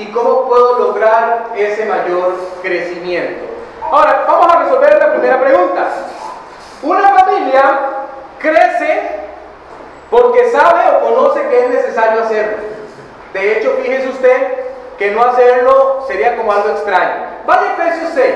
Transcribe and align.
y 0.00 0.06
cómo 0.12 0.48
puedo 0.48 0.78
lograr 0.78 1.50
ese 1.54 1.84
mayor 1.84 2.34
crecimiento. 2.62 3.44
Ahora, 3.90 4.24
vamos 4.26 4.54
a 4.54 4.62
resolver 4.62 4.98
la 4.98 5.12
primera 5.12 5.40
pregunta. 5.40 5.88
Una 6.82 7.08
familia 7.10 7.80
crece 8.38 9.10
porque 10.10 10.50
sabe 10.50 10.96
o 10.96 11.00
conoce 11.00 11.46
que 11.48 11.64
es 11.64 11.70
necesario 11.70 12.22
hacerlo. 12.22 12.56
De 13.34 13.58
hecho, 13.58 13.76
fíjese 13.82 14.08
usted 14.08 14.70
que 14.98 15.10
no 15.10 15.22
hacerlo 15.22 16.04
sería 16.06 16.36
como 16.36 16.50
algo 16.50 16.70
extraño. 16.70 17.26
Vaya 17.46 17.72
Efesios 17.72 18.10
6. 18.14 18.34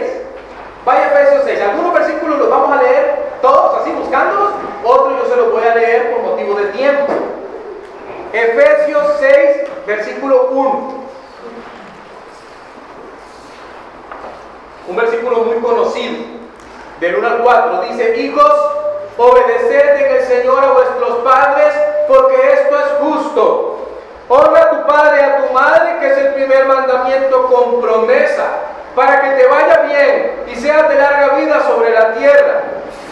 Vaya 0.84 1.06
Efesios 1.06 1.44
6. 1.46 1.60
Algunos 1.62 1.94
versículos 1.94 2.38
los 2.38 2.50
vamos 2.50 2.76
a 2.76 2.82
leer 2.82 3.24
todos 3.40 3.80
así 3.80 3.90
buscándolos, 3.92 4.53
otros 4.84 5.18
yo 5.18 5.28
se 5.28 5.36
los 5.36 5.53
voy 5.53 5.64
a 5.64 5.75
leer 5.75 6.12
por 6.12 6.22
motivo 6.22 6.54
de 6.56 6.67
tiempo. 6.67 7.12
Efesios 8.32 9.17
6, 9.20 9.86
versículo 9.86 10.48
1. 10.50 11.04
Un 14.86 14.96
versículo 14.96 15.38
muy 15.38 15.56
conocido, 15.56 16.24
del 17.00 17.16
1 17.16 17.26
al 17.26 17.38
4. 17.38 17.82
Dice, 17.88 18.16
hijos, 18.18 18.52
obedeced 19.16 20.00
en 20.00 20.16
el 20.16 20.22
Señor 20.25 20.62
a 20.62 20.72
vuestros 20.72 21.18
padres, 21.25 21.75
porque 22.06 22.52
esto 22.52 22.79
es 22.79 22.86
justo. 23.00 23.78
Honra 24.28 24.62
a 24.62 24.70
tu 24.70 24.86
padre 24.86 25.20
y 25.20 25.25
a 25.25 25.46
tu 25.46 25.52
madre, 25.52 25.98
que 26.00 26.11
es 26.11 26.18
el 26.18 26.34
primer 26.34 26.66
mandamiento 26.66 27.46
con 27.46 27.80
promesa, 27.80 28.44
para 28.94 29.22
que 29.22 29.42
te 29.42 29.46
vaya 29.46 29.78
bien 29.80 30.44
y 30.52 30.54
seas 30.54 30.89
de 30.89 30.96
larga 30.96 31.36
vida 31.36 31.62
sobre 31.62 31.90
la 31.90 32.12
tierra. 32.14 32.62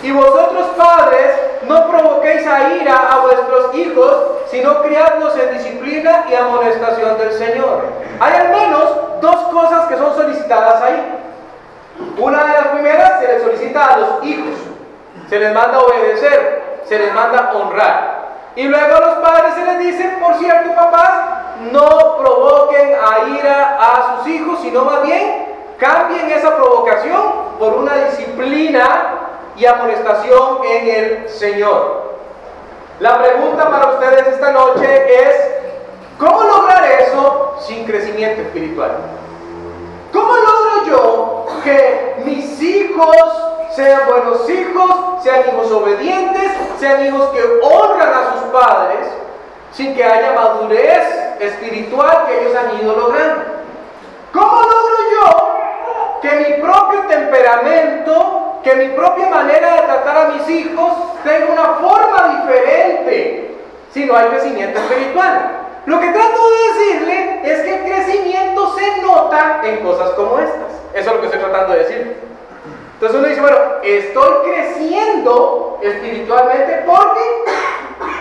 Y 0.03 0.11
vosotros 0.11 0.67
padres, 0.77 1.37
no 1.63 1.89
provoquéis 1.89 2.47
a 2.47 2.75
ira 2.75 2.97
a 2.97 3.19
vuestros 3.21 3.75
hijos, 3.75 4.17
sino 4.51 4.83
criadlos 4.83 5.39
en 5.39 5.57
disciplina 5.57 6.27
y 6.29 6.35
amonestación 6.35 7.17
del 7.19 7.33
Señor. 7.33 7.85
Hay 8.21 8.35
al 8.35 8.49
menos 8.51 9.21
dos 9.21 9.37
cosas 9.53 9.87
que 9.87 9.97
son 9.97 10.15
solicitadas 10.15 10.83
ahí. 10.83 11.19
Una 12.19 12.45
de 12.45 12.53
las 12.53 12.67
primeras 12.69 13.21
se 13.21 13.29
les 13.29 13.43
solicita 13.43 13.87
a 13.87 13.97
los 13.99 14.25
hijos, 14.25 14.55
se 15.29 15.39
les 15.39 15.55
manda 15.55 15.79
obedecer, 15.81 16.81
se 16.85 16.99
les 16.99 17.15
manda 17.15 17.53
honrar. 17.55 18.23
Y 18.55 18.65
luego 18.65 18.97
a 18.97 19.01
los 19.01 19.15
padres 19.17 19.55
se 19.55 19.65
les 19.65 19.79
dice, 19.79 20.17
por 20.21 20.35
cierto, 20.35 20.75
papás, 20.75 21.11
no 21.71 22.17
provoquen 22.19 22.95
a 22.95 23.29
ira 23.29 23.79
a 23.81 24.19
sus 24.19 24.29
hijos, 24.29 24.61
sino 24.61 24.85
más 24.85 25.03
bien 25.03 25.47
cambien 25.79 26.31
esa 26.31 26.55
provocación 26.57 27.23
por 27.59 27.75
una 27.75 27.95
disciplina 27.95 29.05
y 29.57 29.65
amonestación 29.65 30.59
en 30.65 30.89
el 30.89 31.29
Señor. 31.29 32.13
La 33.01 33.21
pregunta 33.23 33.71
para 33.71 33.95
ustedes 33.95 34.27
esta 34.29 34.53
noche 34.53 35.29
es, 35.29 35.37
¿cómo 36.19 36.43
lograr 36.43 36.85
eso 37.01 37.57
sin 37.61 37.85
crecimiento 37.85 38.43
espiritual? 38.43 38.93
¿Cómo 40.13 40.37
logro 40.37 40.52
yo 40.52 40.52
que 41.63 42.23
mis 42.25 42.61
hijos 42.63 43.17
sean 43.75 44.01
buenos 44.07 44.49
hijos, 44.49 45.23
sean 45.23 45.41
hijos 45.49 45.71
obedientes, 45.73 46.53
sean 46.79 47.07
hijos 47.07 47.29
que 47.31 47.43
honran 47.63 48.13
a 48.13 48.33
sus 48.33 48.43
padres, 48.51 49.07
sin 49.73 49.95
que 49.95 50.05
haya 50.05 50.33
madurez 50.33 51.23
espiritual 51.41 52.25
que 52.27 52.41
ellos 52.41 52.57
han 52.57 52.81
ido 52.81 52.97
logrando? 52.97 53.45
¿Cómo 54.33 54.61
logro 54.61 54.97
yo 55.13 56.21
que 56.21 56.31
mi 56.37 56.63
propio 56.63 57.01
temperamento, 57.09 58.61
que 58.63 58.75
mi 58.77 58.89
propia 58.89 59.29
manera 59.29 59.73
de 59.73 59.83
tratar 59.83 60.17
a 60.17 60.29
mis 60.31 60.49
hijos 60.49 60.93
tenga 61.25 61.53
una 61.53 61.75
forma 61.75 62.41
diferente 62.41 63.59
si 63.93 64.05
no 64.05 64.17
hay 64.17 64.29
crecimiento 64.29 64.81
espiritual? 64.81 65.51
Lo 65.87 65.99
que 66.01 66.09
trato 66.09 66.51
de 66.51 66.73
decirle 66.73 67.41
es 67.45 67.63
que 67.63 67.75
el 67.75 67.85
crecimiento 67.85 68.75
se 68.77 69.03
nota 69.03 69.61
en 69.65 69.79
cosas 69.79 70.11
como 70.11 70.39
estas. 70.39 70.82
Eso 70.95 71.11
es 71.11 71.15
lo 71.15 71.21
que 71.21 71.27
estoy 71.27 71.41
tratando 71.41 71.73
de 71.73 71.79
decir. 71.81 72.17
Entonces 72.95 73.19
uno 73.19 73.29
dice, 73.29 73.41
bueno, 73.41 73.59
estoy 73.83 74.51
creciendo 74.51 75.79
espiritualmente 75.83 76.85
porque 76.87 77.21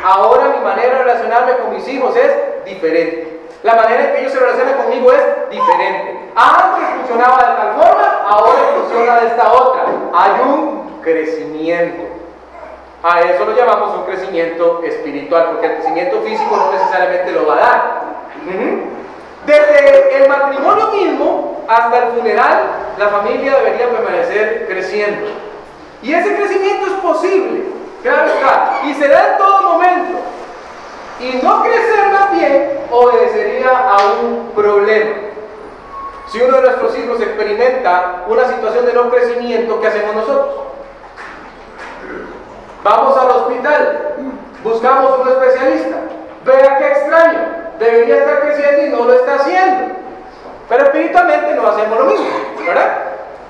ahora 0.04 0.56
mi 0.58 0.64
manera 0.64 0.98
de 0.98 1.04
relacionarme 1.04 1.58
con 1.58 1.76
mis 1.76 1.88
hijos 1.88 2.16
es 2.16 2.66
diferente. 2.66 3.42
La 3.64 3.76
manera 3.76 4.06
en 4.06 4.14
que 4.14 4.22
ellos 4.22 4.32
se 4.32 4.40
relacionan 4.40 4.74
conmigo 4.76 5.12
es 5.12 5.22
diferente. 5.52 6.30
Antes 6.36 6.90
funcionaba 6.98 7.38
de 7.38 7.44
tal 7.44 7.74
forma, 7.76 8.24
ahora 8.28 8.60
funciona 8.76 9.20
de 9.20 9.28
esta 9.28 9.52
otra. 9.52 9.86
Hay 10.14 10.32
un 10.50 11.00
crecimiento. 11.04 12.04
A 13.04 13.22
eso 13.22 13.46
lo 13.46 13.56
llamamos 13.56 13.98
un 13.98 14.06
crecimiento 14.06 14.82
espiritual, 14.84 15.50
porque 15.52 15.68
el 15.68 15.74
crecimiento 15.76 16.22
físico 16.22 16.56
no 16.56 16.72
necesariamente 16.72 17.32
lo 17.32 17.46
va 17.48 17.54
a 17.54 17.58
dar. 17.58 18.02
Desde 19.46 20.18
el 20.18 20.30
matrimonio 20.30 20.88
mismo 20.90 21.66
hasta 21.68 21.98
el 21.98 22.12
funeral, 22.14 22.64
la 22.98 23.08
familia 23.08 23.56
debería 23.58 23.90
permanecer 23.90 24.68
creciendo. 24.68 25.28
Y 26.04 26.14
ese 26.14 26.36
crecimiento 26.36 26.88
es 26.88 26.94
posible, 26.94 27.64
claro 28.04 28.26
está, 28.26 28.82
y 28.86 28.94
se 28.94 29.08
da 29.08 29.32
en 29.32 29.38
todo 29.38 29.74
momento. 29.74 30.20
Y 31.20 31.44
no 31.44 31.64
crecer 31.64 32.12
más 32.12 32.32
bien 32.32 32.80
obedecería 32.90 33.70
a 33.70 33.98
un 34.22 34.52
problema. 34.56 35.16
Si 36.28 36.42
uno 36.42 36.58
de 36.58 36.62
nuestros 36.62 36.98
hijos 36.98 37.20
experimenta 37.20 38.24
una 38.28 38.48
situación 38.48 38.86
de 38.86 38.94
no 38.94 39.10
crecimiento, 39.10 39.82
¿qué 39.82 39.88
hacemos 39.88 40.16
nosotros? 40.16 40.56
Vamos 42.84 43.18
al 43.18 43.30
hospital, 43.30 44.16
buscamos 44.64 45.20
un 45.20 45.28
especialista. 45.28 45.98
Vea 46.46 46.78
qué 46.78 46.88
extraño, 46.88 47.40
debería 47.80 48.18
estar 48.18 48.40
creciendo 48.42 48.86
y 48.86 48.90
no 48.90 49.06
lo 49.06 49.14
está 49.14 49.36
haciendo. 49.36 49.96
Pero 50.68 50.84
espiritualmente 50.86 51.54
no 51.54 51.68
hacemos 51.68 52.00
lo 52.00 52.06
mismo, 52.06 52.28
¿verdad? 52.66 52.98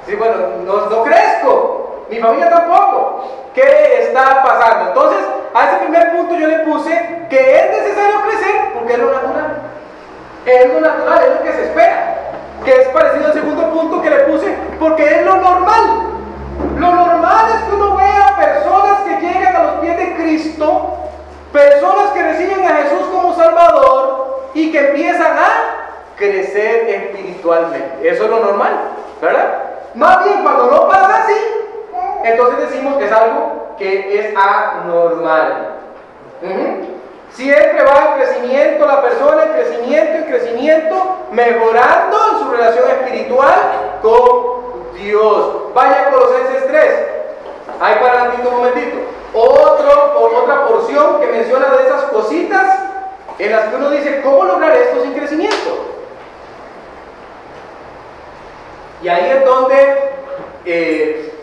Sí, 0.06 0.16
bueno, 0.16 0.35
no, 0.66 0.90
no 0.90 1.03
crezco, 1.03 2.06
mi 2.09 2.18
familia 2.18 2.50
tampoco. 2.50 3.24
¿Qué 3.53 4.02
está 4.02 4.44
pasando? 4.44 4.90
Entonces, 4.90 5.25
a 5.53 5.68
ese 5.68 5.78
primer 5.78 6.12
punto 6.13 6.35
yo 6.35 6.47
le 6.47 6.59
puse 6.59 7.25
que 7.29 7.59
es 7.59 7.72
necesario 7.72 8.22
crecer 8.24 8.72
porque 8.74 8.94
es 8.94 9.00
lo 9.00 9.12
natural. 9.12 9.62
Es 10.46 10.73
lo 10.73 10.79
natural, 10.79 11.23
es 11.23 11.35
lo 11.35 11.44
que 11.44 11.53
se 11.53 11.63
espera. 11.66 12.18
Que 12.66 12.81
es 12.81 12.88
parecido 12.90 13.28
al 13.28 13.34
segundo 13.34 13.69
punto 13.72 14.02
que 14.02 14.09
le 14.09 14.19
puse 14.19 14.56
porque 14.79 15.06
es 15.06 15.25
lo 15.25 15.35
normal. 15.35 16.08
Lo 16.78 16.96
normal 16.96 17.46
es 17.56 17.62
que 17.63 17.75
uno 17.75 17.96
vea 17.96 18.35
personas 18.38 19.02
que 19.02 19.18
llegan 19.18 19.56
a 19.56 19.63
los 19.63 19.73
pies 19.81 19.97
de 19.97 20.16
Cristo, 20.16 20.91
personas 21.51 22.12
que 22.12 22.23
reciben 22.23 22.66
a 22.66 22.75
Jesús 22.78 23.07
como 23.12 23.35
Salvador 23.35 24.50
y 24.53 24.72
que 24.72 24.89
empiezan 24.89 25.38
a 25.38 25.81
crecer 26.16 26.89
espiritualmente. 26.89 28.07
Eso 28.07 28.25
es 28.25 28.29
lo 28.29 28.39
normal, 28.39 28.72
¿verdad? 29.22 29.63
Más 29.95 30.23
bien 30.23 30.44
cuando 30.44 30.67
no 30.67 30.88
pasa 30.88 31.23
así, 31.23 31.35
entonces 32.23 32.69
decimos 32.69 32.97
que 32.97 33.06
es 33.06 33.11
algo 33.11 33.75
que 33.78 34.19
es 34.19 34.35
anormal. 34.35 35.78
Siempre 37.31 37.84
va 37.84 38.11
en 38.11 38.22
crecimiento 38.22 38.85
la 38.85 39.01
persona, 39.01 39.44
en 39.44 39.53
crecimiento, 39.53 40.17
en 40.17 40.23
crecimiento, 40.25 41.17
mejorando 41.31 42.17
en 42.31 42.40
su 42.40 42.51
relación 42.51 42.90
espiritual 42.90 43.56
con 44.01 44.94
Dios. 44.95 45.73
Vaya 45.73 46.01
a 46.01 46.11
Colosenses 46.11 46.67
3. 46.67 47.20
Ahí 47.81 47.95
para 47.99 48.25
un 48.25 48.57
momentito. 48.57 48.97
Otro, 49.33 50.19
otra 50.19 50.67
porción 50.67 51.19
que 51.19 51.27
menciona 51.27 51.69
de 51.71 51.87
esas 51.87 52.03
cositas 52.03 52.79
en 53.39 53.51
las 53.51 53.69
que 53.69 53.75
uno 53.75 53.89
dice, 53.89 54.21
¿cómo 54.21 54.43
lograr 54.43 54.77
esto 54.77 55.01
sin 55.01 55.13
crecimiento? 55.13 55.95
Y 59.01 59.09
ahí 59.09 59.31
es 59.31 59.45
donde 59.45 59.97
eh, 60.65 61.33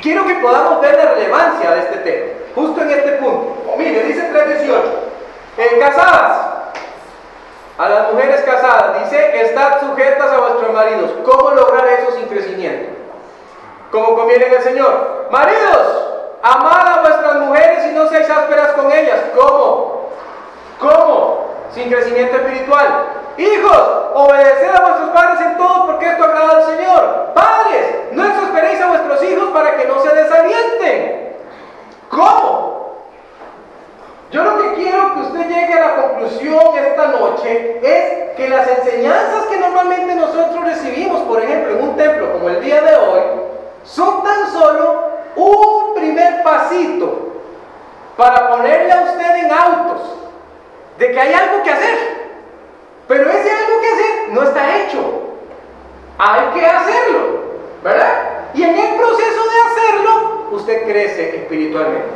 quiero 0.00 0.26
que 0.26 0.34
podamos 0.36 0.80
ver 0.80 0.96
la 0.96 1.12
relevancia 1.12 1.70
de 1.72 1.80
este 1.80 1.96
tema, 1.98 2.32
justo 2.54 2.80
en 2.80 2.90
este 2.90 3.12
punto. 3.12 3.74
mire, 3.76 4.04
dice 4.04 4.32
3.18, 4.32 4.72
eh, 5.58 5.78
casadas, 5.78 6.46
a 7.76 7.88
las 7.90 8.12
mujeres 8.12 8.40
casadas, 8.40 9.04
dice, 9.04 9.42
estad 9.42 9.80
sujetas 9.80 10.32
a 10.32 10.38
vuestros 10.38 10.72
maridos. 10.72 11.10
¿Cómo 11.24 11.50
lograr 11.50 11.86
eso 11.88 12.12
sin 12.12 12.26
crecimiento? 12.26 12.90
Como 13.90 14.16
conviene 14.16 14.46
en 14.46 14.54
el 14.54 14.62
Señor. 14.62 15.21
Maridos, 15.32 15.86
amad 16.42 16.88
a 16.88 17.00
vuestras 17.00 17.36
mujeres 17.36 17.86
y 17.90 17.94
no 17.94 18.06
seáis 18.06 18.28
ásperas 18.28 18.72
con 18.72 18.92
ellas. 18.92 19.18
¿Cómo? 19.34 20.10
¿Cómo? 20.78 21.46
Sin 21.72 21.88
crecimiento 21.88 22.36
espiritual. 22.36 23.06
Hijos, 23.38 23.82
obedeced 24.12 24.68
a 24.68 24.80
vuestros 24.82 25.08
padres 25.08 25.40
en 25.40 25.56
todo 25.56 25.86
porque 25.86 26.10
esto 26.10 26.22
agrada 26.22 26.58
al 26.58 26.64
Señor. 26.66 27.32
Padres, 27.34 28.12
no 28.12 28.26
exasperéis 28.26 28.78
a 28.82 28.88
vuestros 28.88 29.22
hijos 29.22 29.48
para 29.54 29.74
que 29.78 29.88
no 29.88 30.02
se 30.02 30.14
desalienten. 30.14 31.36
¿Cómo? 32.10 32.98
Yo 34.32 34.44
lo 34.44 34.58
que 34.58 34.74
quiero 34.74 35.14
que 35.14 35.20
usted 35.20 35.48
llegue 35.48 35.72
a 35.72 35.86
la 35.86 35.96
conclusión 35.96 36.76
esta 36.76 37.06
noche 37.06 37.80
es 37.82 38.36
que 38.36 38.50
las 38.50 38.68
enseñanzas 38.68 39.46
que 39.46 39.56
normalmente 39.56 40.14
nosotros 40.14 40.62
recibimos, 40.62 41.22
por 41.22 41.42
ejemplo, 41.42 41.78
en 41.78 41.84
un 41.84 41.96
templo 41.96 42.34
como 42.34 42.50
el 42.50 42.60
día 42.60 42.82
de 42.82 42.96
hoy, 42.96 43.22
son 43.84 44.22
tan 44.22 44.52
solo 44.52 45.12
un 45.36 45.94
primer 45.94 46.42
pasito 46.42 47.32
para 48.16 48.50
ponerle 48.50 48.92
a 48.92 49.02
usted 49.02 49.36
en 49.36 49.52
autos 49.52 50.00
de 50.98 51.12
que 51.12 51.20
hay 51.20 51.32
algo 51.32 51.62
que 51.62 51.70
hacer. 51.70 52.22
Pero 53.08 53.30
ese 53.30 53.50
algo 53.50 53.80
que 53.80 53.88
hacer 53.88 54.28
no 54.30 54.42
está 54.42 54.76
hecho. 54.78 55.22
Hay 56.18 56.46
que 56.54 56.66
hacerlo, 56.66 57.40
¿verdad? 57.82 58.44
Y 58.54 58.62
en 58.62 58.78
el 58.78 58.96
proceso 58.96 59.42
de 59.50 59.60
hacerlo, 59.70 60.46
usted 60.52 60.84
crece 60.84 61.36
espiritualmente. 61.36 62.08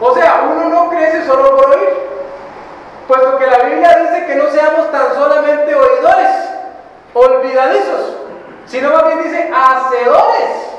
O 0.00 0.14
sea, 0.14 0.48
uno 0.50 0.68
no 0.68 0.90
crece 0.90 1.26
solo 1.26 1.56
por 1.56 1.70
oír, 1.70 1.90
puesto 3.06 3.38
que 3.38 3.46
la 3.46 3.58
Biblia 3.58 3.98
dice 4.00 4.26
que 4.26 4.34
no 4.34 4.48
seamos 4.50 4.90
tan 4.90 5.14
solamente 5.14 5.74
oidores, 5.74 6.30
olvidadizos, 7.12 8.16
sino 8.66 8.90
más 8.90 9.04
bien 9.06 9.22
dice 9.22 9.50
hacedores. 9.54 10.70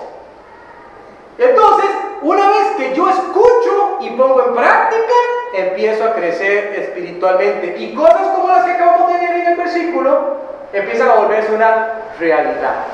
Entonces, 1.38 1.90
una 2.22 2.50
vez 2.50 2.68
que 2.78 2.94
yo 2.94 3.10
escucho 3.10 3.98
y 4.02 4.12
pongo 4.12 4.46
en 4.48 4.56
práctica, 4.56 5.14
empiezo 5.54 6.06
a 6.06 6.14
crecer 6.14 6.74
espiritualmente. 6.80 7.76
Y 7.78 7.94
cosas 7.96 8.28
como 8.36 8.50
las 8.50 8.66
que 8.66 8.72
acabamos 8.72 9.14
de 9.14 9.20
leer 9.20 9.36
en 9.36 9.48
el 9.48 9.58
versículo 9.58 10.38
empiezan 10.74 11.10
a 11.10 11.16
volverse 11.16 11.54
una 11.54 11.94
realidad. 12.20 12.86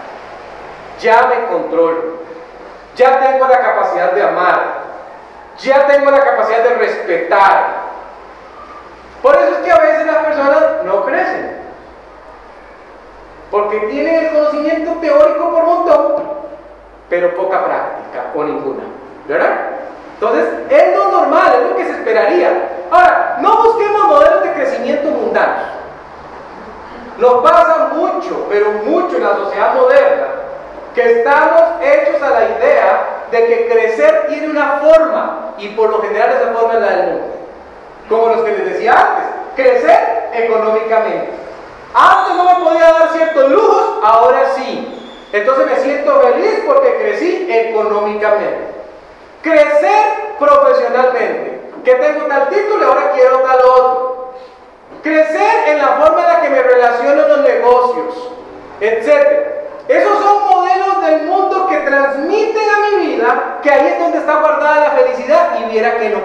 Ya 1.02 1.28
me 1.28 1.46
controlo. 1.48 2.18
Ya 2.96 3.20
tengo 3.20 3.48
la 3.48 3.62
capacidad 3.62 4.12
de 4.14 4.24
amar. 4.24 4.88
Ya 5.60 5.88
tengo 5.88 6.12
la 6.12 6.24
capacidad 6.24 6.64
de 6.64 6.76
respetar. 6.76 7.88
Por 9.22 9.36
eso 9.36 9.52
es 9.52 9.58
que 9.58 9.72
a 9.72 9.80
veces 9.80 10.06
las 10.06 10.18
personas 10.18 10.64
no 10.86 11.06
crecen. 11.06 11.58
Porque 13.52 13.80
tienen 13.80 14.26
el 14.26 14.32
conocimiento 14.34 14.92
teórico 15.00 15.52
por 15.52 15.64
montón, 15.64 16.24
pero 17.10 17.36
poca 17.36 17.66
práctica 17.66 18.32
o 18.36 18.44
ninguna. 18.44 18.84
¿Verdad? 19.28 19.58
Entonces, 20.14 20.46
es 20.70 20.98
lo 20.98 21.12
normal, 21.12 21.54
es 21.62 21.70
lo 21.70 21.76
que 21.76 21.86
se 21.86 21.92
esperaría. 21.92 22.70
Ahora, 22.90 23.38
no 23.40 23.64
busquemos 23.64 24.08
modelos 24.08 24.44
de 24.44 24.54
crecimiento 24.54 25.10
mundanos. 25.10 25.68
Nos 27.18 27.44
pasa 27.44 27.90
mucho, 27.94 28.46
pero 28.50 28.72
mucho 28.86 29.18
en 29.18 29.24
la 29.24 29.36
sociedad 29.36 29.76
moderna, 29.76 30.28
que 30.96 31.20
estamos 31.20 31.62
hechos 31.82 32.22
a 32.22 32.30
la 32.30 32.46
idea 32.46 33.06
de 33.32 33.46
que 33.46 33.68
crecer 33.68 34.28
tiene 34.30 34.50
una 34.50 34.80
forma, 34.82 35.54
y 35.58 35.70
por 35.70 35.90
lo 35.90 36.02
general 36.02 36.32
esa 36.32 36.54
forma 36.54 36.74
es 36.76 36.80
la 36.80 36.90
del 36.90 37.08
mundo. 37.10 37.28
Como 38.10 38.28
los 38.28 38.42
que 38.42 38.52
les 38.52 38.74
decía 38.74 38.94
antes, 38.94 39.26
crecer 39.56 40.30
económicamente. 40.34 41.30
Antes 41.94 42.36
no 42.36 42.44
me 42.44 42.66
podía 42.66 42.92
dar 42.92 43.10
ciertos 43.10 43.52
lujos, 43.52 44.00
ahora 44.04 44.54
sí. 44.56 44.97
Entonces 45.34 45.66
me 45.66 45.76
siento 45.78 46.22
feliz 46.22 46.64
porque 46.66 46.96
crecí 46.98 47.48
económicamente. 47.50 48.68
Crecer 49.42 50.06
profesionalmente. 50.40 51.62
Que 51.84 51.96
tengo 51.96 52.26
tal 52.26 52.50
título 52.50 52.80
y 52.80 52.88
ahora 52.88 53.12
quiero 53.14 53.40
tal 53.40 53.60
otro. 53.60 54.34
Crecer 55.04 55.70
en 55.70 55.78
la 55.78 55.88
forma 55.88 56.22
en 56.22 56.34
la 56.34 56.42
que 56.42 56.50
me 56.50 56.62
relaciono 56.62 57.22
en 57.24 57.30
los 57.30 57.42
negocios, 57.42 58.32
etc. 58.82 59.58
Esos 59.88 60.20
son 60.20 60.48
modelos 60.50 61.06
del 61.06 61.22
mundo 61.24 61.68
que 61.68 61.78
transmiten 61.78 62.70
a 62.70 62.90
mi 62.90 63.06
vida 63.06 63.60
que 63.62 63.72
ahí 63.72 63.88
es 63.94 64.00
donde 64.00 64.18
está 64.18 64.40
guardada 64.40 64.82
la 64.82 64.92
felicidad 64.92 65.60
y 65.60 65.72
viera 65.72 65.98
que 65.98 66.10
no. 66.10 66.20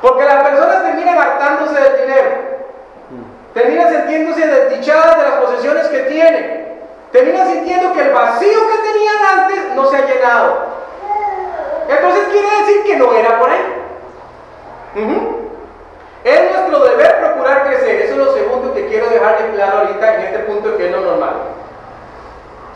Porque 0.00 0.24
las 0.24 0.48
personas 0.48 0.82
terminan 0.82 1.18
hartándose 1.18 1.80
del 1.80 2.06
dinero, 2.06 2.30
terminan 3.52 3.90
sintiéndose 3.90 4.46
desdichadas 4.46 5.16
de 5.16 5.22
las 5.22 5.34
posesiones 5.40 5.86
que 5.88 5.98
tienen, 6.00 6.63
terminan 7.14 7.46
sintiendo 7.46 7.92
que 7.92 8.00
el 8.00 8.12
vacío 8.12 8.58
que 8.66 8.92
tenían 8.92 9.16
antes 9.38 9.74
no 9.76 9.88
se 9.88 9.96
ha 9.96 10.04
llenado. 10.04 10.56
Entonces 11.88 12.24
quiere 12.32 12.48
decir 12.58 12.82
que 12.82 12.96
no 12.96 13.12
era 13.12 13.38
por 13.38 13.50
ahí. 13.50 13.60
Es 16.24 16.50
nuestro 16.50 16.80
deber 16.80 17.20
procurar 17.20 17.68
crecer. 17.68 18.00
Eso 18.00 18.12
es 18.14 18.18
lo 18.18 18.34
segundo 18.34 18.74
que 18.74 18.88
quiero 18.88 19.08
dejarle 19.08 19.52
claro 19.54 19.78
ahorita 19.78 20.14
en 20.16 20.20
este 20.22 20.38
punto 20.40 20.76
que 20.76 20.86
es 20.86 20.90
lo 20.90 21.02
normal. 21.02 21.34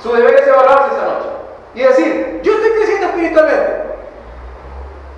Su 0.01 0.13
deber 0.13 0.35
es 0.35 0.47
evaluarse 0.47 0.95
esta 0.95 1.05
noche 1.05 1.29
y 1.75 1.83
decir, 1.83 2.41
yo 2.45 2.53
estoy 2.53 2.71
creciendo 2.71 3.07
espiritualmente. 3.09 3.73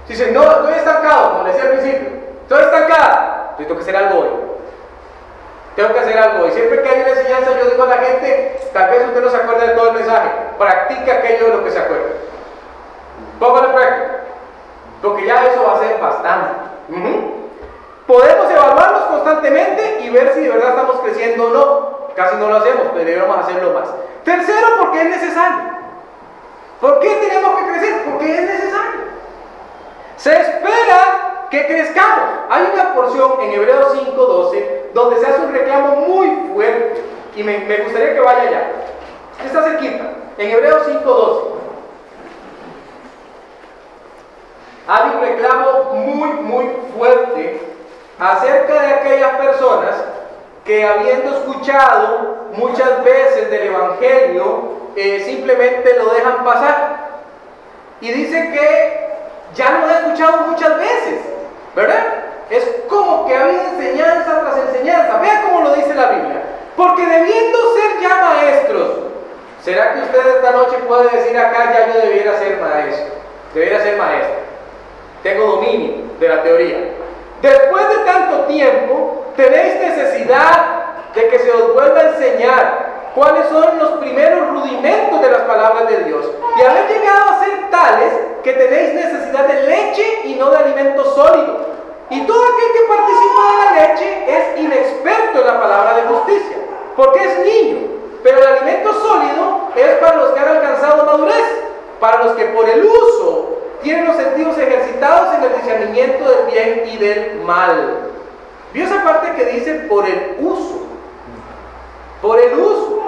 Si 0.07 0.15
dice, 0.15 0.33
no, 0.33 0.51
estoy 0.51 0.73
estancado, 0.73 1.33
como 1.33 1.45
decía 1.45 1.65
al 1.65 1.71
principio, 1.73 2.09
estoy 2.43 2.63
estancada, 2.63 3.55
yo 3.59 3.67
tengo 3.67 3.77
que 3.77 3.83
hacer 3.83 3.97
algo 3.97 4.21
hoy. 4.21 4.50
Tengo 5.81 5.95
que 5.95 6.01
hacer 6.01 6.19
algo 6.19 6.45
hoy. 6.45 6.51
Siempre 6.51 6.83
que 6.83 6.89
hay 6.91 7.01
una 7.01 7.09
enseñanza, 7.09 7.59
yo 7.59 7.71
digo 7.71 7.85
a 7.85 7.87
la 7.87 7.97
gente, 7.97 8.61
tal 8.71 8.91
vez 8.91 9.03
usted 9.07 9.23
no 9.23 9.31
se 9.31 9.37
acuerda 9.39 9.67
de 9.67 9.75
todo 9.75 9.89
el 9.89 9.95
mensaje, 9.95 10.29
practique 10.59 11.11
aquello 11.11 11.47
de 11.47 11.57
lo 11.57 11.65
que 11.65 11.71
se 11.71 11.79
acuerda. 11.79 12.11
Póngalo 13.39 13.69
en 13.69 13.75
práctica. 13.75 14.21
Porque 15.01 15.25
ya 15.25 15.47
eso 15.47 15.65
va 15.65 15.77
a 15.77 15.79
ser 15.79 15.99
bastante. 15.99 16.51
Podemos 18.07 18.51
evaluarnos 18.51 19.05
constantemente 19.05 20.01
y 20.03 20.11
ver 20.11 20.35
si 20.35 20.41
de 20.41 20.51
verdad 20.51 20.69
estamos 20.69 21.01
creciendo 21.01 21.47
o 21.47 21.49
no. 21.49 22.15
Casi 22.15 22.37
no 22.37 22.51
lo 22.51 22.57
hacemos, 22.57 22.83
pero 22.93 22.99
deberíamos 22.99 23.39
hacerlo 23.39 23.73
más. 23.73 23.89
Tercero, 24.23 24.67
porque 24.81 25.01
es 25.01 25.09
necesario. 25.09 25.61
¿Por 26.79 27.01
qué 27.01 27.09
tenemos 27.27 27.59
que 27.59 27.67
crecer? 27.69 28.03
Porque 28.05 28.35
es 28.35 28.43
necesario. 28.43 29.01
Se 30.19 30.41
espera 30.41 31.47
que 31.51 31.67
crezcamos. 31.67 32.29
Hay 32.51 32.71
una 32.71 32.95
porción 32.95 33.33
en 33.41 33.53
Hebreos 33.53 33.95
5.12 33.95 34.80
donde 34.95 35.21
se 35.21 35.27
hace 35.27 35.41
un 35.41 35.53
reclamo 35.53 35.97
muy 35.97 36.53
fuerte. 36.53 37.03
Y 37.37 37.43
me, 37.43 37.59
gustaría 37.59 38.15
que 38.15 38.21
vaya 38.21 38.43
allá. 38.43 38.73
Está 39.45 39.63
cerquita. 39.63 40.13
En 40.39 40.51
Hebreos 40.51 40.87
5.12. 40.89 41.61
hay 44.91 45.11
un 45.15 45.21
reclamo 45.21 45.95
muy, 45.95 46.31
muy 46.31 46.71
fuerte 46.97 47.61
acerca 48.19 48.83
de 48.83 48.89
aquellas 48.89 49.37
personas 49.37 49.95
que 50.65 50.85
habiendo 50.85 51.37
escuchado 51.37 52.49
muchas 52.55 53.05
veces 53.05 53.51
del 53.51 53.69
Evangelio, 53.69 54.81
eh, 54.97 55.23
simplemente 55.25 55.95
lo 55.97 56.13
dejan 56.13 56.45
pasar. 56.45 57.11
Y 58.01 58.11
dice 58.11 58.51
que 58.51 59.11
ya 59.55 59.79
lo 59.79 59.89
he 59.89 59.93
escuchado 59.93 60.49
muchas 60.49 60.77
veces, 60.77 61.21
¿verdad? 61.77 62.20
Es 62.51 62.83
como 62.89 63.27
que 63.27 63.37
había 63.37 63.71
enseñanza 63.71 64.41
tras 64.41 64.57
enseñanza. 64.69 65.19
Vea 65.19 65.43
cómo 65.45 65.63
lo 65.63 65.75
dice 65.75 65.95
la 65.95 66.11
Biblia. 66.11 66.43
Porque 66.77 67.07
debiendo 67.07 67.59
ser 67.75 68.01
ya 68.01 68.17
maestros, 68.17 68.91
¿será 69.63 69.95
que 69.95 70.01
usted 70.01 70.37
esta 70.37 70.51
noche 70.51 70.77
puede 70.89 71.11
decir 71.17 71.39
acá 71.39 71.73
ya 71.73 71.93
yo 71.93 72.01
debiera 72.01 72.39
ser 72.39 72.61
maestro? 72.61 73.15
Debiera 73.55 73.81
ser 73.81 73.97
maestro 73.97 74.51
tengo 75.23 75.47
dominio 75.47 76.05
de 76.19 76.29
la 76.29 76.43
teoría. 76.43 76.79
Después 77.43 77.89
de 77.89 78.05
tanto 78.05 78.45
tiempo, 78.45 79.25
tenéis 79.37 79.81
necesidad 79.81 80.85
de 81.15 81.29
que 81.29 81.39
se 81.39 81.51
os 81.51 81.75
vuelva 81.75 82.01
a 82.01 82.09
enseñar 82.11 82.91
cuáles 83.15 83.49
son 83.49 83.79
los 83.79 83.91
primeros 83.93 84.49
rudimentos 84.51 85.21
de 85.21 85.31
las 85.31 85.43
palabras 85.43 85.89
de 85.89 86.05
Dios. 86.05 86.25
Y 86.59 86.63
haber 86.63 86.89
llegado 86.89 87.31
a 87.31 87.41
ser 87.41 87.71
tales 87.71 88.13
que 88.43 88.53
tenéis 88.53 88.95
necesidad 88.95 89.47
de 89.47 89.63
leche 89.65 90.21
y 90.25 90.35
no 90.35 90.51
de 90.51 90.59
alimento 90.59 91.05
sólido. 91.15 91.71
Y 92.11 92.21
todo 92.27 92.43
aquel 92.43 92.73
que 92.73 92.89
participa 92.89 93.41
de 93.47 93.65
la 93.65 93.87
leche 93.87 94.25
es 94.29 94.61
inexperto 94.61 95.41
en 95.41 95.47
la 95.47 95.61
palabra 95.61 95.97
de 95.97 96.03
justicia, 96.03 96.57
porque 96.97 97.25
es 97.25 97.39
niño. 97.39 97.79
Pero 98.23 98.39
el 98.39 98.47
alimento 98.47 98.93
sólido 98.93 99.69
es 99.77 99.95
para 99.99 100.17
los 100.17 100.31
que 100.33 100.41
han 100.41 100.49
alcanzado 100.49 101.07
madurez, 101.07 101.63
para 102.01 102.25
los 102.25 102.37
que 102.37 102.47
por 102.47 102.69
el 102.69 102.85
uso 102.85 103.59
tienen 103.83 104.07
los 104.07 104.17
sentidos 104.17 104.59
ejercitados 104.59 105.35
en 105.37 105.45
el 105.45 105.55
discernimiento 105.55 106.25
del 106.29 106.47
bien 106.53 106.83
y 106.93 106.97
del 106.99 107.41
mal. 107.45 108.11
¿Vio 108.73 108.85
esa 108.85 109.03
parte 109.05 109.33
que 109.37 109.45
dice 109.53 109.75
por 109.89 110.05
el 110.07 110.37
uso? 110.41 110.83
Por 112.21 112.41
el 112.41 112.59
uso. 112.59 113.03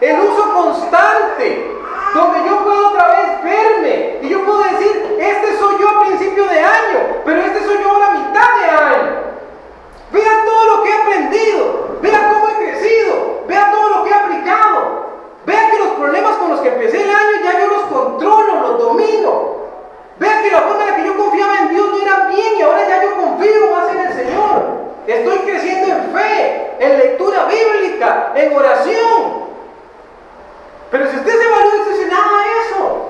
El 0.00 0.20
uso 0.20 0.52
constante. 0.52 1.77
Donde 2.14 2.48
yo 2.48 2.64
puedo 2.64 2.88
otra 2.88 3.08
vez 3.08 3.44
verme. 3.44 4.18
Y 4.22 4.28
yo 4.28 4.44
puedo 4.44 4.62
decir, 4.62 5.16
este 5.18 5.58
soy 5.58 5.76
yo 5.80 5.88
a 5.88 6.04
principio 6.06 6.46
de 6.46 6.60
año. 6.60 6.98
Pero 7.24 7.40
este 7.42 7.64
soy 7.64 7.78
yo 7.82 7.96
a 7.96 7.98
la 7.98 8.10
mitad 8.10 8.48
de 8.60 8.70
año. 8.70 9.12
Vea 10.12 10.44
todo 10.44 10.76
lo 10.76 10.82
que 10.82 10.90
he 10.90 10.94
aprendido. 10.94 11.98
Vea 12.00 12.32
cómo 12.32 12.48
he 12.48 12.54
crecido. 12.64 13.44
Vea 13.46 13.70
todo 13.70 13.88
lo 13.88 14.04
que 14.04 14.10
he 14.10 14.14
aplicado. 14.14 15.08
Vea 15.46 15.70
que 15.70 15.78
los 15.78 15.88
problemas 15.88 16.36
con 16.36 16.50
los 16.50 16.60
que 16.60 16.68
empecé 16.68 17.02
el 17.04 17.10
año 17.10 17.42
ya 17.44 17.58
yo 17.60 17.66
los 17.68 17.82
controlo, 17.84 18.60
los 18.60 18.78
domino. 18.78 19.56
Vea 20.18 20.42
que 20.42 20.50
la 20.50 20.60
forma 20.62 20.82
en 20.84 20.90
la 20.90 20.96
que 20.96 21.04
yo 21.04 21.16
confiaba 21.16 21.58
en 21.58 21.68
Dios 21.70 21.88
no 21.90 22.02
era 22.02 22.26
bien 22.26 22.56
y 22.58 22.62
ahora 22.62 22.88
ya 22.88 23.02
yo 23.02 23.16
confío 23.16 23.70
más 23.70 23.90
en 23.90 24.00
el 24.00 24.12
Señor. 24.14 24.62
Estoy 25.06 25.38
creciendo 25.38 25.86
en 25.86 26.12
fe, 26.12 26.72
en 26.80 26.98
lectura 26.98 27.46
bíblica, 27.46 28.32
en 28.34 28.54
oración. 28.54 29.47
Pero 30.90 31.10
si 31.10 31.16
usted 31.16 31.32
se 31.32 31.46
evalúa 31.46 31.74
y 31.76 31.90
dice 31.90 32.06
nada 32.06 32.42
de 32.42 32.68
eso, 32.68 33.08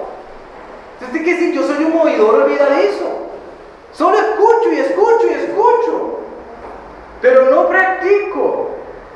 usted 1.01 1.23
quiere 1.23 1.41
decir, 1.41 1.55
yo 1.55 1.63
soy 1.67 1.85
un 1.85 1.95
movidor 1.95 2.43
olvidadizo. 2.43 3.29
Solo 3.93 4.19
escucho 4.19 4.73
y 4.73 4.79
escucho 4.81 5.27
y 5.29 5.35
escucho, 5.35 6.21
pero 7.21 7.51
no 7.51 7.69
practico. 7.69 8.71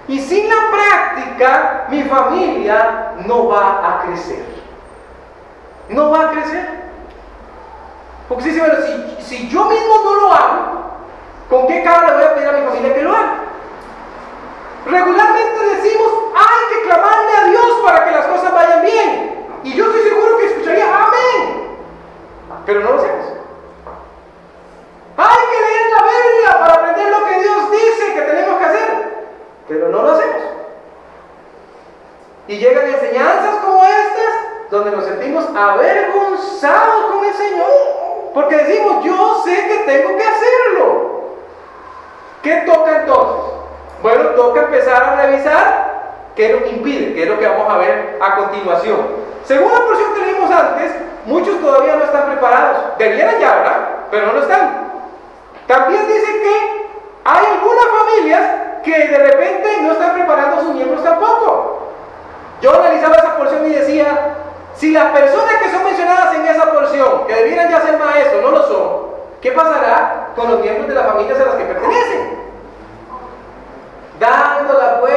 Y 0.09 0.21
sin 0.21 0.49
la 0.49 0.71
práctica, 0.71 1.87
mi 1.89 2.03
familia 2.03 3.13
no 3.27 3.49
va 3.49 3.81
a 3.89 4.03
crecer. 4.03 4.45
No 5.89 6.11
va 6.11 6.23
a 6.23 6.31
crecer. 6.31 6.69
Porque 8.29 8.51
si, 8.51 8.59
bueno, 8.59 8.75
si, 8.85 9.25
si 9.25 9.49
yo 9.49 9.65
mismo 9.67 9.95
no 10.05 10.15
lo 10.15 10.33
hago, 10.33 10.83
¿con 11.49 11.67
qué 11.67 11.83
cara 11.83 12.09
le 12.09 12.15
voy 12.15 12.25
a 12.25 12.35
pedir 12.35 12.49
a 12.49 12.53
mi 12.53 12.67
familia 12.67 12.95
que 12.95 13.03
lo 13.03 13.11
haga? 13.11 13.35
Regularmente 14.87 15.77
decimos, 15.77 16.13
hay 16.35 16.77
que 16.77 16.83
clamarle 16.87 17.37
a 17.37 17.45
Dios 17.45 17.81
para 17.85 18.05
que 18.05 18.11
las 18.11 18.22
bien. 18.83 19.47
Y 19.65 19.75
yo 19.75 19.87
estoy 19.87 20.03
seguro 20.03 20.39
que 20.39 20.47
escucharía, 20.47 21.07
amén. 21.07 21.77
Pero 22.67 22.81
no 22.81 22.93
lo 22.93 22.99
hacemos. 22.99 23.27
Hay 25.17 25.47
que 25.51 25.61
leer 25.61 25.91
la 25.91 26.03
Biblia 26.03 26.59
para 26.59 26.75
aprender 26.75 27.11
lo 27.11 27.25
que 27.25 27.41
Dios 27.41 27.71
dice 27.71 28.15
que 28.15 28.23
tenemos 28.23 28.59
que 28.59 28.65
hacer. 28.65 29.27
Pero 29.69 29.89
no 29.89 30.03
lo 30.03 30.13
hacemos. 30.13 30.43
Y 32.49 32.59
llegan 32.59 32.87
enseñanzas 32.89 33.57
como 33.65 33.85
estas, 33.85 34.71
donde 34.71 34.91
nos 34.91 35.05
sentimos 35.05 35.47
avergonzados 35.57 37.13
con 37.13 37.25
el 37.25 37.35
Señor. 37.35 38.33
Porque 38.35 38.57
decimos, 38.57 39.05
yo 39.05 39.43
sé 39.45 39.69
que 39.69 39.79
tengo 39.87 40.17
que 40.17 40.25
hacerlo. 40.25 41.23
¿Qué 42.43 42.57
toca 42.67 43.01
entonces? 43.01 43.53
Bueno, 44.03 44.31
toca 44.31 44.63
empezar 44.63 45.03
a 45.03 45.23
revisar 45.23 45.82
qué 46.37 46.53
nos 46.53 46.71
impide, 46.73 47.15
qué 47.15 47.23
es 47.25 47.29
lo 47.29 47.39
que 47.39 47.47
vamos 47.47 47.71
a 47.71 47.79
ver 47.79 48.19
a 48.21 48.37
continuación. 48.37 48.99
Según 49.45 49.73
la 49.73 49.81
porción 49.81 50.15
que 50.15 50.21
leímos 50.21 50.51
antes, 50.51 50.93
muchos 51.27 51.61
todavía 51.61 51.97
no 51.97 52.05
están 52.05 52.27
preparados. 52.27 52.99
Debieran 52.99 53.39
ya, 53.41 53.57
¿verdad? 53.57 53.89
Pero 54.11 54.27
no 54.27 54.33
lo 54.35 54.43
están. 54.43 54.93
También 55.67 56.07
dice 56.07 56.27
que 56.43 56.87
hay 57.25 57.45
algunas 57.47 57.85
familias 57.87 58.51
que 58.85 59.09
de 59.09 59.19
repente 59.19 59.83
no 59.83 59.93
están 59.93 60.15
preparando 60.15 60.57
a 60.57 60.61
sus 60.61 60.75
miembros 60.75 61.03
tampoco. 61.03 61.89
Yo 62.61 62.75
analizaba 62.75 63.17
esa 63.17 63.37
porción 63.37 63.67
y 63.67 63.75
decía, 63.75 64.35
si 64.75 64.93
las 64.93 65.11
personas 65.13 65.55
que 65.63 65.71
son 65.71 65.85
mencionadas 65.85 66.35
en 66.35 66.47
esa 66.47 66.73
porción, 66.73 67.27
que 67.27 67.35
debieran 67.35 67.71
ya 67.71 67.81
ser 67.81 67.99
maestros, 67.99 68.43
no 68.43 68.51
lo 68.51 68.63
son, 68.67 69.07
¿qué 69.41 69.53
pasará 69.53 70.29
con 70.37 70.49
los 70.51 70.61
miembros 70.61 70.89
de 70.89 70.95
las 70.95 71.07
familias 71.07 71.41
a 71.41 71.45
las 71.45 71.55
que 71.57 71.65
pertenecen? 71.65 72.43
Dando 74.19 74.79
la 74.79 75.01
vuelta 75.01 75.12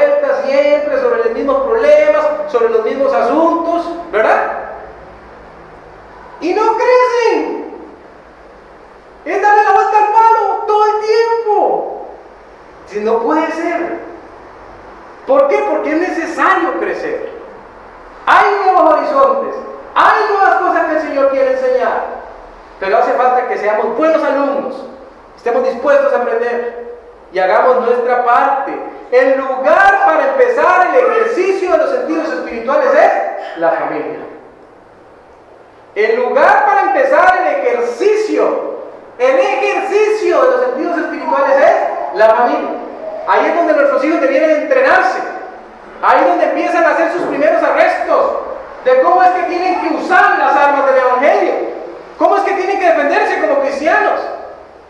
sobre 2.56 2.70
los 2.70 2.86
mismos 2.86 3.14
asuntos, 3.14 3.86
¿verdad? 4.12 4.70
Y 6.40 6.54
no 6.54 6.62
crecen. 6.76 7.66
Es 9.26 9.42
darle 9.42 9.64
la 9.64 9.72
vuelta 9.72 9.98
al 9.98 10.14
palo 10.14 10.64
todo 10.66 10.86
el 10.86 11.06
tiempo. 11.06 12.08
Si 12.88 13.00
no 13.02 13.20
puede 13.20 13.52
ser. 13.52 14.00
¿Por 15.28 15.48
qué? 15.48 15.66
Porque 15.70 15.92
es 15.92 16.10
necesario 16.10 16.80
crecer. 16.80 17.30
Hay 18.26 18.46
nuevos 18.64 18.94
horizontes, 18.94 19.56
hay 19.94 20.34
nuevas 20.34 20.56
cosas 20.56 20.86
que 20.86 20.96
el 20.96 21.02
Señor 21.02 21.30
quiere 21.30 21.52
enseñar, 21.54 22.06
pero 22.80 22.98
hace 22.98 23.14
falta 23.14 23.48
que 23.48 23.58
seamos 23.58 23.96
buenos 23.98 24.24
alumnos, 24.24 24.84
estemos 25.38 25.64
dispuestos 25.64 26.12
a 26.12 26.18
aprender 26.18 26.95
y 27.36 27.40
hagamos 27.40 27.86
nuestra 27.86 28.24
parte. 28.24 28.72
El 29.12 29.38
lugar 29.38 30.06
para 30.06 30.30
empezar 30.30 30.88
el 30.88 30.96
ejercicio 30.96 31.70
de 31.70 31.78
los 31.78 31.92
sentidos 31.92 32.30
espirituales 32.30 32.88
es 32.94 33.58
la 33.58 33.72
familia. 33.72 34.20
El 35.96 36.16
lugar 36.16 36.66
para 36.66 36.82
empezar 36.84 37.42
el 37.42 37.48
ejercicio, 37.58 38.76
el 39.20 39.36
ejercicio 39.38 40.42
de 40.44 40.50
los 40.50 40.62
sentidos 40.62 40.98
espirituales 40.98 41.58
es 41.58 42.18
la 42.18 42.36
familia. 42.36 42.70
Ahí 43.28 43.48
es 43.48 43.56
donde 43.56 43.74
nuestros 43.74 44.06
hijos 44.06 44.22
debieran 44.22 44.52
entrenarse. 44.52 45.20
Ahí 46.02 46.22
es 46.22 46.28
donde 46.28 46.46
empiezan 46.46 46.86
a 46.86 46.92
hacer 46.92 47.12
sus 47.12 47.24
primeros 47.24 47.62
arrestos 47.62 48.32
de 48.86 49.02
cómo 49.02 49.22
es 49.22 49.30
que 49.32 49.44
tienen 49.44 49.82
que 49.82 49.96
usar 49.96 50.40
las 50.40 50.56
armas 50.56 50.86
del 50.86 51.04
Evangelio. 51.04 51.54
Cómo 52.18 52.38
es 52.38 52.44
que 52.44 52.54
tienen 52.54 52.80
que 52.80 52.88
defenderse 52.88 53.42
como 53.42 53.60
cristianos. 53.60 54.22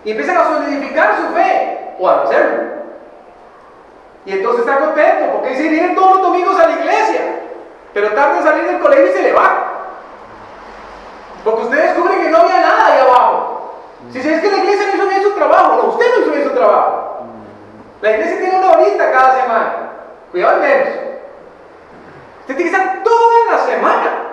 Y 0.03 0.11
empiezan 0.11 0.37
a 0.37 0.43
solidificar 0.43 1.15
su 1.17 1.33
fe 1.33 1.84
o 1.99 2.09
a 2.09 2.23
hacerlo. 2.23 2.63
Y 4.25 4.31
entonces 4.31 4.61
está 4.61 4.79
contento 4.79 5.33
porque 5.33 5.49
dice, 5.49 5.69
vienen 5.69 5.95
todos 5.95 6.15
los 6.15 6.21
domingos 6.23 6.59
a 6.59 6.67
la 6.67 6.79
iglesia. 6.79 7.21
Pero 7.93 8.11
tarde 8.13 8.37
en 8.37 8.43
salir 8.43 8.65
del 8.65 8.79
colegio 8.79 9.07
y 9.07 9.13
se 9.13 9.21
le 9.21 9.33
va. 9.33 9.65
Porque 11.43 11.63
usted 11.63 11.83
descubre 11.83 12.17
que 12.17 12.29
no 12.29 12.39
había 12.39 12.59
nada 12.59 12.87
ahí 12.87 12.99
abajo. 12.99 13.71
Si 14.11 14.19
es 14.19 14.41
que 14.41 14.51
la 14.51 14.57
iglesia 14.57 14.87
no 14.87 14.95
hizo 14.95 15.07
bien 15.07 15.23
su 15.23 15.31
trabajo, 15.31 15.75
no, 15.75 15.89
usted 15.89 16.05
no 16.15 16.21
hizo 16.21 16.31
bien 16.31 16.43
su 16.43 16.55
trabajo. 16.55 17.19
La 18.01 18.11
iglesia 18.11 18.39
tiene 18.39 18.57
una 18.57 18.71
horita 18.71 19.11
cada 19.11 19.41
semana. 19.41 19.91
Cuidado 20.31 20.55
al 20.55 20.61
menos. 20.61 20.87
Usted 22.41 22.55
tiene 22.55 22.71
que 22.71 22.77
estar 22.77 23.03
toda 23.03 23.51
la 23.51 23.65
semana 23.65 24.25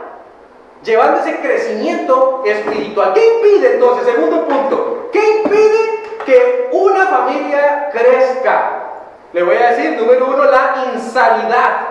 llevando 0.82 1.20
ese 1.20 1.38
crecimiento 1.40 2.42
espiritual. 2.44 3.12
¿Qué 3.14 3.26
impide 3.26 3.74
entonces? 3.74 4.06
Segundo 4.06 4.46
punto. 4.46 5.10
¿Qué 5.12 5.42
impide 5.42 5.91
que 6.24 6.68
una 6.72 7.06
familia 7.06 7.90
crezca? 7.92 8.82
Le 9.32 9.42
voy 9.42 9.56
a 9.56 9.70
decir, 9.70 9.98
número 9.98 10.26
uno, 10.26 10.44
la 10.44 10.84
insanidad. 10.92 11.88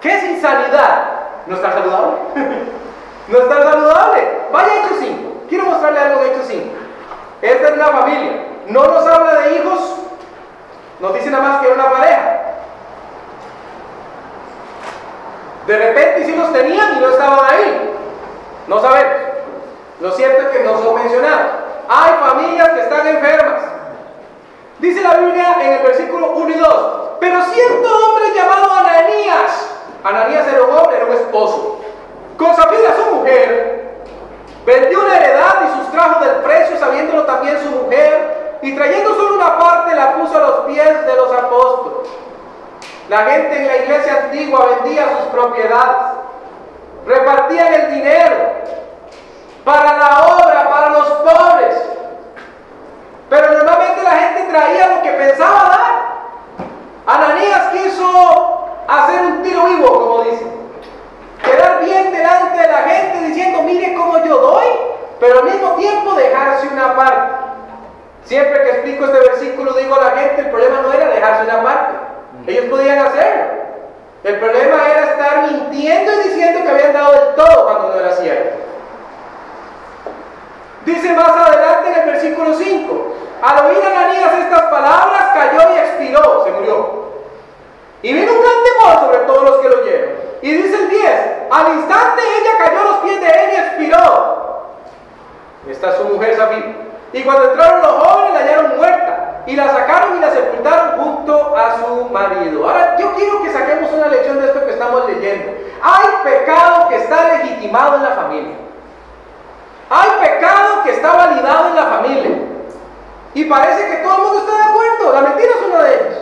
¿Qué 0.00 0.16
es 0.16 0.24
insanidad? 0.24 1.04
No 1.46 1.56
está 1.56 1.72
saludable. 1.72 2.18
no 3.28 3.38
está 3.38 3.62
saludable. 3.62 4.28
Vaya 4.52 4.72
a 4.72 4.76
Hechos 4.76 4.98
5. 5.00 5.42
Quiero 5.48 5.64
mostrarle 5.64 6.00
algo 6.00 6.22
de 6.22 6.28
Hechos 6.28 6.46
5. 6.46 6.64
Esta 7.42 7.68
es 7.68 7.74
una 7.74 7.86
familia. 7.88 8.32
No 8.68 8.86
nos 8.86 9.06
habla 9.06 9.40
de 9.40 9.56
hijos. 9.56 9.96
Nos 11.00 11.14
dice 11.14 11.30
nada 11.30 11.42
más 11.42 11.60
que 11.60 11.66
era 11.66 11.74
una 11.74 11.90
pareja. 11.90 12.40
De 15.66 15.76
repente 15.76 16.24
sí 16.24 16.36
los 16.36 16.52
tenían 16.52 16.96
y 16.96 17.00
no 17.00 17.10
estaban 17.10 17.40
ahí. 17.44 17.90
No 18.66 18.80
sabemos. 18.80 19.14
Lo 20.00 20.10
cierto 20.12 20.42
es 20.42 20.48
que 20.48 20.64
no 20.64 20.82
son 20.82 20.94
mencionados. 20.94 21.65
Hay 21.88 22.12
familias 22.28 22.68
que 22.70 22.80
están 22.80 23.06
enfermas. 23.06 23.62
Dice 24.78 25.02
la 25.02 25.14
Biblia 25.14 25.56
en 25.60 25.72
el 25.74 25.82
versículo 25.82 26.32
1 26.32 26.50
y 26.50 26.58
2. 26.58 26.68
Pero 27.20 27.44
cierto 27.44 27.88
hombre 27.88 28.34
llamado 28.34 28.72
Ananías. 28.72 29.70
Ananías 30.04 30.46
era 30.48 30.62
un 30.64 30.76
hombre, 30.76 30.96
era 30.96 31.06
un 31.06 31.12
esposo. 31.12 31.80
Con 32.36 32.54
Zafira 32.54 32.94
su 32.96 33.14
mujer. 33.16 34.04
Vendió 34.66 35.00
una 35.00 35.16
heredad 35.16 35.62
y 35.64 35.80
sustrajo 35.80 36.24
del 36.24 36.36
precio, 36.36 36.76
sabiéndolo 36.78 37.24
también 37.24 37.58
su 37.62 37.70
mujer. 37.70 38.58
Y 38.62 38.74
trayendo 38.74 39.14
solo 39.14 39.36
una 39.36 39.58
parte 39.58 39.94
la 39.94 40.14
puso 40.14 40.36
a 40.36 40.40
los 40.40 40.60
pies 40.66 41.06
de 41.06 41.14
los 41.14 41.32
apóstoles. 41.32 42.10
La 43.08 43.18
gente 43.18 43.56
en 43.56 43.66
la 43.68 43.76
iglesia 43.76 44.24
antigua 44.24 44.66
vendía 44.80 45.04
sus 45.16 45.28
propiedades, 45.28 46.18
repartían 47.06 47.72
el 47.72 47.94
dinero 47.94 48.34
para 49.64 49.96
la 49.96 50.26
obra, 50.26 50.68
pobres. 51.26 51.74
Pero 53.28 53.52
normalmente 53.52 54.02
la 54.02 54.10
gente 54.10 54.44
traía 54.44 54.96
lo 54.96 55.02
que 55.02 55.10
pensaba 55.10 55.68
dar. 55.68 56.06
Ananías 57.06 57.68
quiso 57.72 58.68
hacer 58.86 59.20
un 59.22 59.42
tiro 59.42 59.64
vivo, 59.64 59.92
como 59.92 60.22
dice. 60.24 60.46
Quedar 61.44 61.84
bien 61.84 62.12
delante 62.12 62.58
de 62.60 62.68
la 62.68 62.82
gente 62.82 63.26
diciendo, 63.26 63.62
mire 63.62 63.94
cómo 63.94 64.24
yo 64.24 64.38
doy, 64.38 64.66
pero 65.20 65.40
al 65.40 65.44
mismo 65.44 65.74
tiempo 65.74 66.14
dejarse 66.14 66.68
una 66.68 66.96
parte. 66.96 67.34
Siempre 68.24 68.62
que 68.62 68.70
explico 68.70 69.04
este 69.04 69.18
versículo 69.18 69.72
digo 69.74 69.94
a 69.94 70.04
la 70.04 70.10
gente, 70.10 70.42
el 70.42 70.50
problema 70.50 70.80
no 70.82 70.92
era 70.92 71.08
dejarse 71.08 71.44
una 71.44 71.62
parte. 71.62 71.92
Ellos 72.46 72.64
podían 72.66 72.98
hacerlo. 72.98 73.44
El 74.24 74.38
problema 74.40 74.88
era 74.90 75.04
estar 75.12 75.50
mintiendo 75.50 76.12
y 76.12 76.28
diciendo 76.28 76.62
que 76.62 76.68
habían 76.68 76.92
dado 76.92 77.12
del 77.12 77.34
todo 77.36 77.64
cuando 77.64 77.88
no 77.90 78.00
era 78.00 78.12
cierto. 78.16 78.56
Dice 80.86 81.12
más 81.14 81.30
adelante 81.30 81.88
en 81.88 81.98
el 81.98 82.06
versículo 82.12 82.54
5, 82.54 83.14
al 83.42 83.66
oír 83.66 83.84
Ananías 83.84 84.32
estas 84.38 84.62
palabras, 84.62 85.24
cayó 85.34 85.74
y 85.74 85.78
expiró, 85.78 86.44
se 86.44 86.52
murió. 86.52 87.06
Y 88.02 88.12
vino 88.12 88.32
un 88.32 88.40
gran 88.40 88.54
temor 88.62 89.00
sobre 89.00 89.26
todos 89.26 89.42
los 89.50 89.56
que 89.58 89.68
lo 89.68 89.82
oyeron. 89.82 90.10
Y 90.42 90.52
dice 90.52 90.76
el 90.76 90.88
10, 90.88 91.10
al 91.50 91.74
instante 91.74 92.22
ella 92.22 92.64
cayó 92.64 92.80
a 92.80 92.84
los 92.84 92.96
pies 92.98 93.20
de 93.20 93.26
él 93.26 93.50
y 93.52 93.56
expiró. 93.56 94.70
Esta 95.68 95.90
es 95.90 95.96
su 95.96 96.04
mujer 96.04 96.36
Zafir. 96.36 96.76
Y 97.12 97.22
cuando 97.24 97.50
entraron 97.50 97.82
los 97.82 98.04
jóvenes 98.04 98.34
la 98.34 98.40
hallaron 98.40 98.76
muerta 98.76 99.42
y 99.46 99.56
la 99.56 99.66
sacaron 99.68 100.18
y 100.18 100.20
la 100.20 100.30
sepultaron 100.30 101.00
junto 101.00 101.56
a 101.56 101.78
su 101.78 102.04
marido. 102.10 102.68
Ahora 102.68 102.96
yo 102.96 103.12
quiero 103.16 103.42
que 103.42 103.52
saquemos 103.52 103.90
una 103.92 104.06
lección 104.06 104.40
de 104.40 104.46
esto 104.46 104.64
que 104.64 104.72
estamos 104.72 105.04
leyendo. 105.06 105.50
Hay 105.82 106.06
pecado 106.22 106.88
que 106.88 106.96
está 106.96 107.38
legitimado 107.38 107.96
en 107.96 108.02
la 108.04 108.10
familia. 108.10 108.56
Hay 109.88 110.10
pecado 110.20 110.82
que 110.82 110.90
está 110.90 111.12
validado 111.12 111.68
en 111.68 111.76
la 111.76 111.84
familia. 111.84 112.36
Y 113.36 113.44
parece 113.44 113.86
que 113.90 113.96
todo 113.96 114.16
el 114.16 114.22
mundo 114.22 114.38
está 114.38 114.56
de 114.56 114.62
acuerdo. 114.62 115.12
La 115.12 115.20
mentira 115.20 115.50
es 115.50 115.68
una 115.68 115.82
de 115.82 115.94
ellas. 115.94 116.18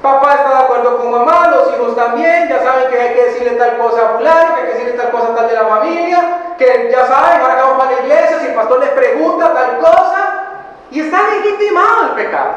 Papá 0.00 0.34
está 0.36 0.48
de 0.48 0.64
acuerdo 0.64 0.96
con 0.96 1.10
mamá, 1.10 1.48
los 1.48 1.74
hijos 1.74 1.94
también, 1.94 2.48
ya 2.48 2.62
saben 2.62 2.88
que 2.88 2.98
hay 2.98 3.14
que 3.14 3.24
decirle 3.24 3.50
tal 3.58 3.76
cosa 3.76 4.06
a 4.06 4.08
fulano, 4.16 4.54
que 4.54 4.60
hay 4.60 4.66
que 4.68 4.72
decirle 4.72 4.92
tal 4.92 5.10
cosa 5.10 5.26
a 5.26 5.34
tal 5.34 5.48
de 5.48 5.54
la 5.54 5.66
familia, 5.66 6.54
que 6.56 6.88
ya 6.90 7.06
saben, 7.06 7.42
ahora 7.42 7.56
vamos 7.56 7.78
para 7.78 7.90
la 7.90 8.00
iglesia, 8.00 8.38
si 8.38 8.46
el 8.46 8.54
pastor 8.54 8.78
les 8.80 8.88
pregunta 8.90 9.52
tal 9.52 9.78
cosa, 9.80 10.44
y 10.92 11.00
está 11.00 11.18
legitimado 11.28 12.02
el 12.04 12.10
pecado. 12.10 12.52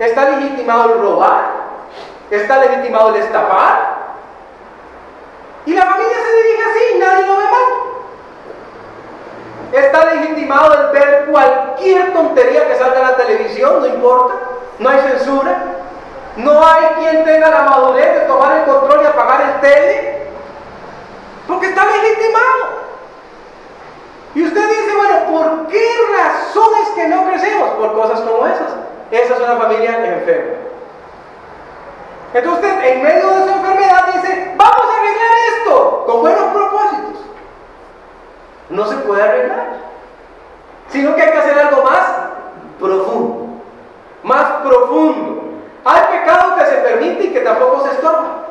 Está 0.00 0.30
legitimado 0.30 0.94
el 0.94 1.02
robar, 1.02 1.44
está 2.30 2.58
legitimado 2.58 3.14
el 3.14 3.22
estafar, 3.22 3.94
y 5.66 5.72
la 5.72 5.82
familia 5.84 6.16
se 6.16 6.36
dirige 6.36 6.62
así, 6.70 6.98
nadie 6.98 7.26
lo 7.26 7.36
ve 7.36 7.44
mal. 7.44 7.83
Está 9.74 10.14
legitimado 10.14 10.72
el 10.72 10.92
ver 10.92 11.26
cualquier 11.26 12.12
tontería 12.12 12.68
que 12.68 12.76
salga 12.76 13.00
en 13.00 13.06
la 13.06 13.16
televisión, 13.16 13.80
no 13.80 13.86
importa, 13.86 14.34
no 14.78 14.88
hay 14.88 15.00
censura. 15.00 15.74
No 16.36 16.66
hay 16.66 16.84
quien 16.98 17.24
tenga 17.24 17.48
la 17.48 17.62
madurez 17.62 18.14
de 18.14 18.20
tomar 18.26 18.58
el 18.58 18.64
control 18.64 19.02
y 19.02 19.06
apagar 19.06 19.40
el 19.40 19.60
tele, 19.60 20.26
porque 21.46 21.66
está 21.66 21.84
legitimado. 21.86 22.84
Y 24.34 24.44
usted 24.44 24.68
dice, 24.68 24.96
bueno, 24.96 25.16
¿por 25.30 25.66
qué 25.68 25.86
razones 26.16 26.88
que 26.96 27.06
no 27.06 27.24
crecemos? 27.28 27.70
Por 27.70 27.94
cosas 27.94 28.20
como 28.20 28.46
esas. 28.46 28.74
Esa 29.12 29.34
es 29.34 29.40
una 29.40 29.56
familia 29.56 29.96
enferma. 30.04 30.54
Entonces 32.32 32.74
en 32.82 33.02
medio 33.02 33.28
de 33.28 33.44
su 33.44 33.50
enfermedad 33.50 34.06
dice, 34.12 34.54
vamos 34.56 34.86
a 34.86 34.98
arreglar 34.98 35.30
esto 35.56 36.04
con 36.04 36.20
buenos 36.20 36.52
propósitos. 36.52 36.73
No 38.70 38.86
se 38.86 38.96
puede 38.96 39.22
arreglar. 39.22 39.66
Sino 40.88 41.14
que 41.14 41.22
hay 41.22 41.32
que 41.32 41.38
hacer 41.38 41.58
algo 41.58 41.82
más 41.82 42.06
profundo. 42.78 43.62
Más 44.22 44.44
profundo. 44.62 45.42
Hay 45.84 46.02
pecado 46.18 46.56
que 46.56 46.66
se 46.66 46.76
permite 46.76 47.24
y 47.24 47.32
que 47.32 47.40
tampoco 47.40 47.84
se 47.86 47.92
estorba. 47.92 48.44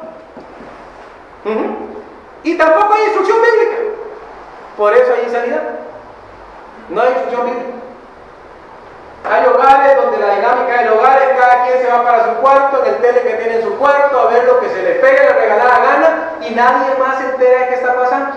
Y 2.44 2.58
tampoco 2.58 2.94
hay 2.94 3.04
instrucción 3.04 3.38
bíblica. 3.42 3.78
Por 4.78 4.94
eso 4.94 5.14
hay 5.14 5.24
insanidad. 5.24 5.64
No 6.90 7.02
hay 7.02 7.08
instrucción 7.10 7.46
bíblica. 7.46 7.74
Hay 9.26 9.46
hogares 9.46 9.96
donde 9.96 10.18
la 10.18 10.36
dinámica 10.36 10.80
del 10.80 10.90
hogar 10.92 11.22
es 11.24 11.40
cada 11.40 11.64
quien 11.64 11.82
se 11.82 11.88
va 11.88 12.04
para 12.04 12.26
su 12.26 12.42
cuarto, 12.42 12.84
en 12.84 12.94
el 12.94 13.02
tele 13.02 13.22
que 13.22 13.34
tiene 13.36 13.56
en 13.56 13.64
su 13.64 13.78
cuarto, 13.78 14.20
a 14.20 14.28
ver 14.28 14.44
lo 14.44 14.60
que 14.60 14.68
se 14.70 14.84
le 14.84 14.96
pegue, 14.96 15.24
le 15.24 15.34
regala 15.34 15.64
la 15.64 15.80
gana 15.80 16.30
y 16.42 16.54
nadie 16.54 16.96
más 17.00 17.20
se 17.20 17.30
entera 17.30 17.62
de 17.62 17.68
qué 17.68 17.74
está 17.76 17.96
pasando. 17.96 18.36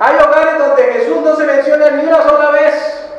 Hay 0.00 0.16
hogares 0.16 0.58
donde 0.58 0.82
Jesús 0.92 1.22
no 1.22 1.36
se 1.36 1.44
menciona 1.44 1.90
ni 1.90 2.04
una 2.04 2.22
sola 2.22 2.50
vez 2.50 3.10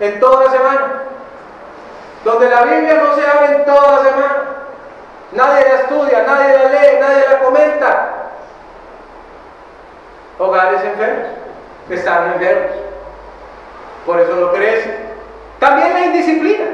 en 0.00 0.20
toda 0.20 0.44
la 0.44 0.50
semana, 0.50 1.02
donde 2.24 2.48
la 2.48 2.62
Biblia 2.62 2.94
no 2.94 3.14
se 3.14 3.26
abre 3.26 3.56
en 3.56 3.64
toda 3.66 3.96
la 3.98 4.10
semana. 4.10 4.42
Nadie 5.32 5.68
la 5.68 5.74
estudia, 5.80 6.24
nadie 6.26 6.58
la 6.58 6.68
lee, 6.70 6.98
nadie 6.98 7.24
la 7.28 7.38
comenta. 7.40 8.12
Hogares 10.38 10.82
enfermos, 10.82 11.28
están 11.90 12.32
enfermos. 12.32 12.86
Por 14.06 14.20
eso 14.20 14.36
no 14.36 14.52
crece. 14.52 14.96
También 15.58 15.92
la 15.92 16.06
indisciplina. 16.06 16.64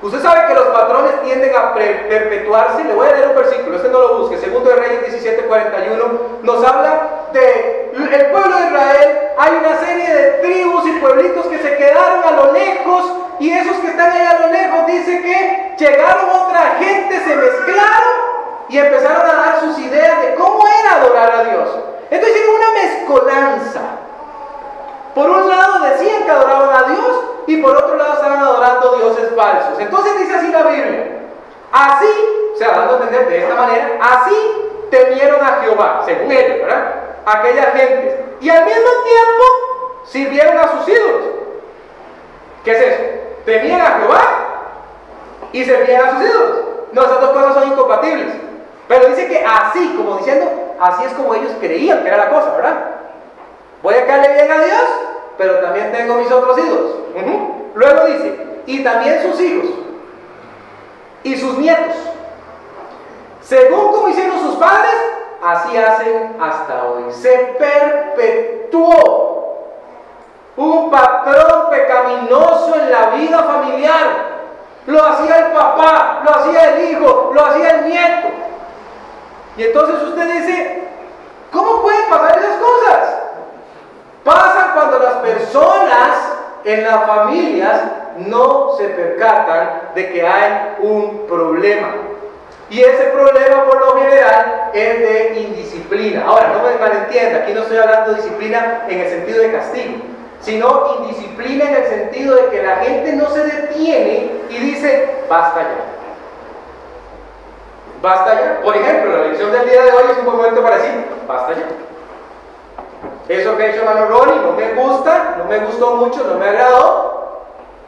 Usted 0.00 0.20
sabe 0.20 0.46
que 0.48 0.54
los 0.54 0.66
patrones 0.68 1.22
tienden 1.22 1.54
a 1.54 1.74
perpetuarse. 1.74 2.84
Le 2.84 2.94
voy 2.94 3.08
a 3.08 3.12
leer 3.12 3.28
un 3.28 3.36
versículo, 3.36 3.76
este 3.76 3.88
no 3.88 4.00
lo 4.00 4.18
busque. 4.18 4.38
Segundo 4.38 4.70
de 4.70 4.76
Reyes 4.76 5.22
17:41 5.22 6.40
nos 6.42 6.64
habla 6.64 7.28
de 7.32 7.90
el 7.94 8.26
pueblo 8.26 8.56
de 8.56 8.66
Israel. 8.66 9.18
Hay 9.38 9.52
una 9.56 9.78
serie 9.78 10.14
de 10.14 10.30
tribus 10.42 10.86
y 10.86 10.92
pueblitos 10.92 11.46
que 11.46 11.58
se 11.58 11.76
quedaron 11.76 12.24
a 12.24 12.30
lo 12.32 12.52
lejos 12.52 13.12
y 13.40 13.50
esos 13.50 13.76
que 13.78 13.88
están 13.88 14.12
ahí 14.12 14.26
a 14.26 14.40
lo 14.40 14.52
lejos 14.52 14.86
dice 14.86 15.22
que 15.22 15.74
llegaron 15.78 16.30
otra 16.30 16.76
gente, 16.78 17.20
se 17.20 17.36
mezclaron 17.36 18.14
y 18.68 18.78
empezaron 18.78 19.30
a 19.30 19.34
dar 19.34 19.60
sus 19.60 19.78
ideas 19.78 20.22
de 20.22 20.34
cómo 20.34 20.64
era 20.80 20.96
adorar 20.96 21.30
a 21.32 21.44
Dios. 21.44 21.68
Entonces 22.10 22.36
hicieron 22.36 22.54
una 22.54 22.72
mezcolanza. 22.72 23.80
Por 25.14 25.30
un 25.30 25.48
lado 25.48 25.84
decían 25.84 26.24
que 26.24 26.30
adoraban 26.30 26.84
a 26.84 26.88
Dios 26.88 27.24
y 27.46 27.56
por 27.58 27.76
otro 27.76 27.96
lado 27.96 28.14
estaban 28.14 28.38
adorando 28.38 28.96
dioses 28.96 29.30
falsos. 29.36 29.78
Entonces 29.78 30.18
dice 30.18 30.34
así 30.34 30.48
la 30.48 30.62
Biblia. 30.64 31.20
Así, 31.72 32.06
o 32.54 32.56
sea, 32.56 32.70
dando 32.70 32.94
a 32.94 32.96
entender 32.96 33.28
de 33.28 33.38
esta 33.42 33.54
manera, 33.54 33.98
así 34.00 34.36
temieron 34.90 35.40
a 35.40 35.60
Jehová, 35.62 36.02
según 36.04 36.30
ellos, 36.30 36.58
¿verdad? 36.60 36.94
Aquella 37.26 37.64
gente. 37.72 38.24
Y 38.40 38.50
al 38.50 38.64
mismo 38.64 38.82
tiempo 39.04 40.02
sirvieron 40.04 40.58
a 40.58 40.68
sus 40.72 40.88
ídolos. 40.88 41.22
¿Qué 42.64 42.72
es 42.72 42.78
eso? 42.80 43.02
Temían 43.44 43.80
a 43.80 43.98
Jehová 43.98 44.20
y 45.52 45.64
servían 45.64 46.06
a 46.06 46.10
sus 46.12 46.22
ídolos. 46.22 46.58
No, 46.92 47.02
esas 47.02 47.20
dos 47.20 47.30
cosas 47.30 47.54
son 47.54 47.68
incompatibles. 47.68 48.34
Pero 48.88 49.08
dice 49.08 49.28
que 49.28 49.44
así, 49.44 49.94
como 49.96 50.18
diciendo, 50.18 50.76
así 50.80 51.04
es 51.04 51.12
como 51.14 51.34
ellos 51.34 51.52
creían 51.60 52.02
que 52.02 52.08
era 52.08 52.16
la 52.16 52.30
cosa, 52.30 52.54
¿verdad? 52.56 52.76
Voy 53.82 53.94
a 53.94 54.06
caerle 54.06 54.34
bien 54.34 54.52
a 54.52 54.64
Dios, 54.64 54.84
pero 55.38 55.58
también 55.60 55.92
tengo 55.92 56.16
mis 56.16 56.30
otros 56.30 56.58
ídolos. 56.58 56.94
Luego 57.74 58.04
dice, 58.06 58.60
y 58.66 58.84
también 58.84 59.22
sus 59.22 59.40
hijos 59.40 59.70
y 61.22 61.36
sus 61.36 61.58
nietos. 61.58 61.96
Según 63.42 63.92
como 63.92 64.08
hicieron 64.08 64.40
sus 64.40 64.56
padres, 64.56 64.94
así 65.42 65.76
hacen 65.76 66.36
hasta 66.40 66.84
hoy. 66.84 67.12
Se 67.12 67.56
perpetuó 67.58 69.34
un 70.56 70.90
patrón 70.90 71.70
pecaminoso 71.70 72.76
en 72.76 72.90
la 72.90 73.06
vida 73.10 73.42
familiar. 73.42 74.34
Lo 74.86 75.02
hacía 75.04 75.46
el 75.46 75.52
papá, 75.52 76.22
lo 76.24 76.30
hacía 76.30 76.74
el 76.74 76.90
hijo, 76.90 77.32
lo 77.34 77.44
hacía 77.44 77.70
el 77.70 77.86
nieto. 77.88 78.28
Y 79.56 79.64
entonces 79.64 80.02
usted 80.02 80.32
dice, 80.32 80.88
¿cómo 81.52 81.82
pueden 81.82 82.08
pasar 82.08 82.38
esas 82.38 82.56
cosas? 82.56 83.14
Pasan 84.24 84.72
cuando 84.74 84.98
las 84.98 85.14
personas 85.14 86.34
en 86.74 86.84
las 86.84 87.06
familias 87.06 87.82
no 88.18 88.76
se 88.76 88.88
percatan 88.88 89.90
de 89.94 90.12
que 90.12 90.26
hay 90.26 90.76
un 90.80 91.26
problema. 91.26 91.88
Y 92.70 92.80
ese 92.80 93.04
problema 93.06 93.64
por 93.64 93.80
lo 93.80 94.00
general 94.00 94.70
es 94.72 94.98
de 94.98 95.40
indisciplina. 95.40 96.24
Ahora, 96.26 96.48
no 96.48 96.62
me 96.62 96.78
malentienda, 96.78 97.40
aquí 97.40 97.52
no 97.52 97.62
estoy 97.62 97.78
hablando 97.78 98.10
de 98.10 98.16
disciplina 98.16 98.84
en 98.88 99.00
el 99.00 99.08
sentido 99.08 99.42
de 99.42 99.52
castigo, 99.52 99.94
sino 100.40 100.96
indisciplina 100.98 101.68
en 101.68 101.76
el 101.76 101.86
sentido 101.86 102.36
de 102.36 102.48
que 102.50 102.62
la 102.62 102.76
gente 102.76 103.12
no 103.12 103.28
se 103.30 103.44
detiene 103.44 104.30
y 104.48 104.56
dice, 104.56 105.08
basta 105.28 105.60
ya. 105.60 105.94
Basta 108.02 108.34
ya. 108.34 108.60
Por 108.62 108.76
ejemplo, 108.76 109.16
la 109.16 109.24
lección 109.28 109.52
del 109.52 109.68
día 109.68 109.82
de 109.82 109.92
hoy 109.92 110.04
es 110.10 110.18
un 110.18 110.24
momento 110.24 110.62
para 110.62 110.76
decir, 110.76 111.04
basta 111.26 111.52
ya. 111.52 111.93
Eso 113.28 113.56
que 113.56 113.62
ha 113.62 113.66
hecho 113.68 113.80
hermano 113.80 114.06
Ronnie 114.06 114.40
no 114.40 114.52
me 114.52 114.74
gusta, 114.74 115.36
no 115.38 115.44
me 115.46 115.58
gustó 115.60 115.96
mucho, 115.96 116.24
no 116.24 116.38
me 116.38 116.46
agradó, 116.46 117.44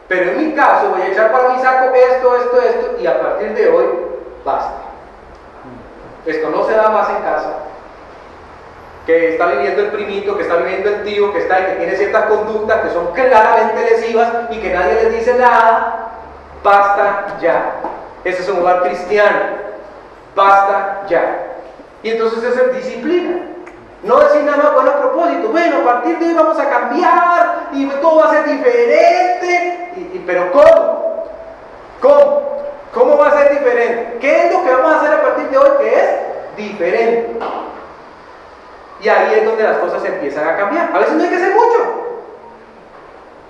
pero 0.07 0.31
en 0.31 0.37
mi 0.37 0.55
caso 0.55 0.89
voy 0.89 1.01
a 1.01 1.07
echar 1.07 1.31
para 1.31 1.49
mi 1.49 1.61
saco 1.61 1.93
esto, 1.93 2.35
esto, 2.37 2.61
esto, 2.61 2.95
y 2.99 3.07
a 3.07 3.21
partir 3.21 3.53
de 3.53 3.69
hoy 3.69 3.85
basta. 4.43 4.71
Esto 6.25 6.49
no 6.49 6.65
se 6.65 6.73
da 6.73 6.89
más 6.89 7.09
en 7.09 7.21
casa. 7.21 7.53
Que 9.05 9.33
está 9.33 9.45
viviendo 9.47 9.83
el 9.83 9.91
primito, 9.91 10.35
que 10.35 10.43
está 10.43 10.57
viviendo 10.57 10.89
el 10.89 11.03
tío, 11.03 11.31
que 11.31 11.39
está 11.39 11.65
que 11.65 11.73
tiene 11.73 11.95
ciertas 11.95 12.25
conductas 12.25 12.81
que 12.81 12.89
son 12.89 13.13
claramente 13.13 13.89
lesivas 13.89 14.29
y 14.49 14.59
que 14.59 14.73
nadie 14.73 14.95
les 14.95 15.13
dice 15.13 15.35
nada. 15.35 16.09
Basta 16.63 17.37
ya. 17.39 17.75
Ese 18.25 18.41
es 18.41 18.49
un 18.49 18.59
hogar 18.59 18.83
cristiano. 18.83 19.39
Basta 20.35 21.03
ya. 21.07 21.43
Y 22.03 22.09
entonces 22.09 22.43
es 22.43 22.75
disciplina. 22.75 23.56
No 24.03 24.19
decir 24.19 24.43
nada 24.43 24.57
más 24.57 24.73
bueno 24.73 24.91
a 24.91 24.99
propósito, 24.99 25.49
bueno, 25.49 25.77
a 25.77 25.83
partir 25.83 26.19
de 26.19 26.25
hoy 26.25 26.33
vamos 26.33 26.59
a 26.59 26.69
cambiar 26.69 27.69
y 27.73 27.87
todo 27.87 28.19
va 28.19 28.29
a 28.29 28.33
ser 28.33 28.45
diferente. 28.45 29.91
Y, 30.13 30.23
pero 30.25 30.51
¿cómo? 30.51 31.25
¿Cómo? 32.01 32.57
¿Cómo 32.93 33.17
va 33.17 33.27
a 33.27 33.37
ser 33.37 33.53
diferente? 33.53 34.17
¿Qué 34.19 34.45
es 34.45 34.53
lo 34.53 34.63
que 34.63 34.71
vamos 34.71 34.91
a 34.91 34.97
hacer 34.97 35.13
a 35.13 35.21
partir 35.21 35.49
de 35.49 35.57
hoy 35.57 35.69
que 35.79 35.95
es 35.95 36.55
diferente? 36.55 37.39
Y 38.99 39.09
ahí 39.09 39.33
es 39.35 39.45
donde 39.45 39.63
las 39.63 39.77
cosas 39.77 40.03
empiezan 40.05 40.47
a 40.47 40.57
cambiar. 40.57 40.89
A 40.93 40.99
veces 40.99 41.13
no 41.13 41.23
hay 41.23 41.29
que 41.29 41.35
hacer 41.35 41.53
mucho, 41.53 42.07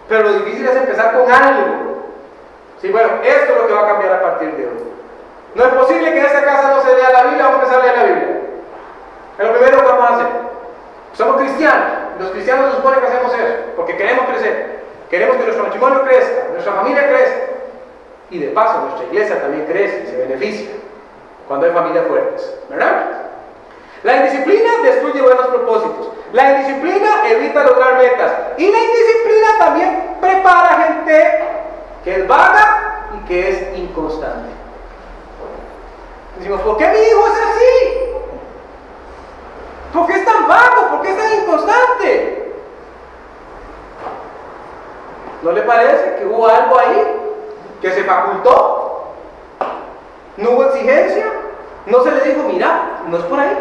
pero 0.09 0.23
lo 0.23 0.33
difícil 0.39 0.67
es 0.67 0.75
empezar 0.75 1.13
con 1.13 1.31
algo. 1.31 1.87
Sí, 2.81 2.89
bueno, 2.89 3.09
esto 3.23 3.53
es 3.53 3.61
lo 3.61 3.67
que 3.67 3.73
va 3.73 3.81
a 3.81 3.87
cambiar 3.87 4.13
a 4.13 4.21
partir 4.21 4.51
de 4.55 4.65
hoy. 4.65 4.83
No 5.55 5.63
es 5.63 5.73
posible 5.73 6.11
que 6.11 6.19
en 6.19 6.25
esta 6.25 6.43
casa 6.43 6.75
no 6.75 6.81
se 6.81 6.95
lea 6.95 7.11
la 7.11 7.23
Biblia, 7.23 7.45
vamos 7.45 7.59
a 7.59 7.63
empezar 7.63 7.79
a 7.79 7.83
leer 7.83 7.97
la 7.97 8.03
Biblia. 8.03 8.36
Es 9.37 9.45
lo 9.45 9.53
primero 9.53 9.77
que 9.77 9.87
vamos 9.87 10.09
a 10.09 10.15
hacer. 10.15 10.27
Somos 11.13 11.37
cristianos. 11.37 11.85
Los 12.19 12.31
cristianos 12.31 12.65
nos 12.67 12.75
supone 12.75 12.99
que 12.99 13.07
hacemos 13.07 13.33
eso, 13.33 13.55
porque 13.75 13.97
queremos 13.97 14.25
crecer. 14.25 14.77
Queremos 15.09 15.37
que 15.37 15.43
nuestro 15.43 15.63
matrimonio 15.63 16.03
crezca, 16.03 16.47
nuestra 16.51 16.73
familia 16.73 17.07
crezca. 17.07 17.39
Y 18.29 18.39
de 18.39 18.47
paso, 18.47 18.81
nuestra 18.81 19.05
iglesia 19.05 19.41
también 19.41 19.65
crece 19.65 20.03
y 20.03 20.07
se 20.07 20.17
beneficia 20.17 20.71
cuando 21.47 21.67
hay 21.67 21.73
familias 21.73 22.07
fuertes. 22.07 22.55
¿Verdad? 22.69 23.27
La 24.03 24.15
indisciplina 24.17 24.69
destruye 24.83 25.21
buenos 25.21 25.47
propósitos. 25.47 26.09
La 26.33 26.51
indisciplina 26.51 27.29
evita 27.29 27.63
lograr 27.63 27.97
metas. 27.97 28.31
Y 28.57 28.69
la 28.69 28.77
indisciplina 28.77 29.47
también 29.59 30.17
prepara 30.19 30.83
gente 30.83 31.39
que 32.03 32.15
es 32.15 32.27
vaga 32.27 33.07
y 33.15 33.27
que 33.27 33.49
es 33.49 33.77
inconstante. 33.77 34.49
Decimos, 36.37 36.61
¿por 36.61 36.77
qué 36.77 36.87
mi 36.87 36.99
hijo 36.99 37.27
es 37.27 37.33
así? 37.33 37.86
¿Por 39.97 40.05
qué 40.05 40.13
es 40.13 40.25
tan 40.25 40.47
vago? 40.47 40.89
¿Por 40.91 41.01
qué 41.01 41.09
es 41.09 41.17
tan 41.17 41.33
inconstante? 41.33 42.53
¿No 45.41 45.51
le 45.51 45.61
parece 45.63 46.17
que 46.17 46.25
hubo 46.25 46.47
algo 46.47 46.77
ahí 46.77 47.19
que 47.81 47.91
se 47.91 48.03
facultó? 48.03 49.15
¿No 50.37 50.51
hubo 50.51 50.65
exigencia? 50.65 51.25
¿No 51.87 52.03
se 52.03 52.11
le 52.11 52.21
dijo, 52.21 52.43
mira, 52.43 52.99
no 53.07 53.17
es 53.17 53.23
por 53.23 53.39
ahí? 53.39 53.57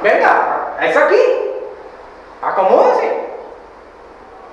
Venga, 0.00 0.76
es 0.82 0.96
aquí. 0.96 1.20
Acomódese. 2.42 3.12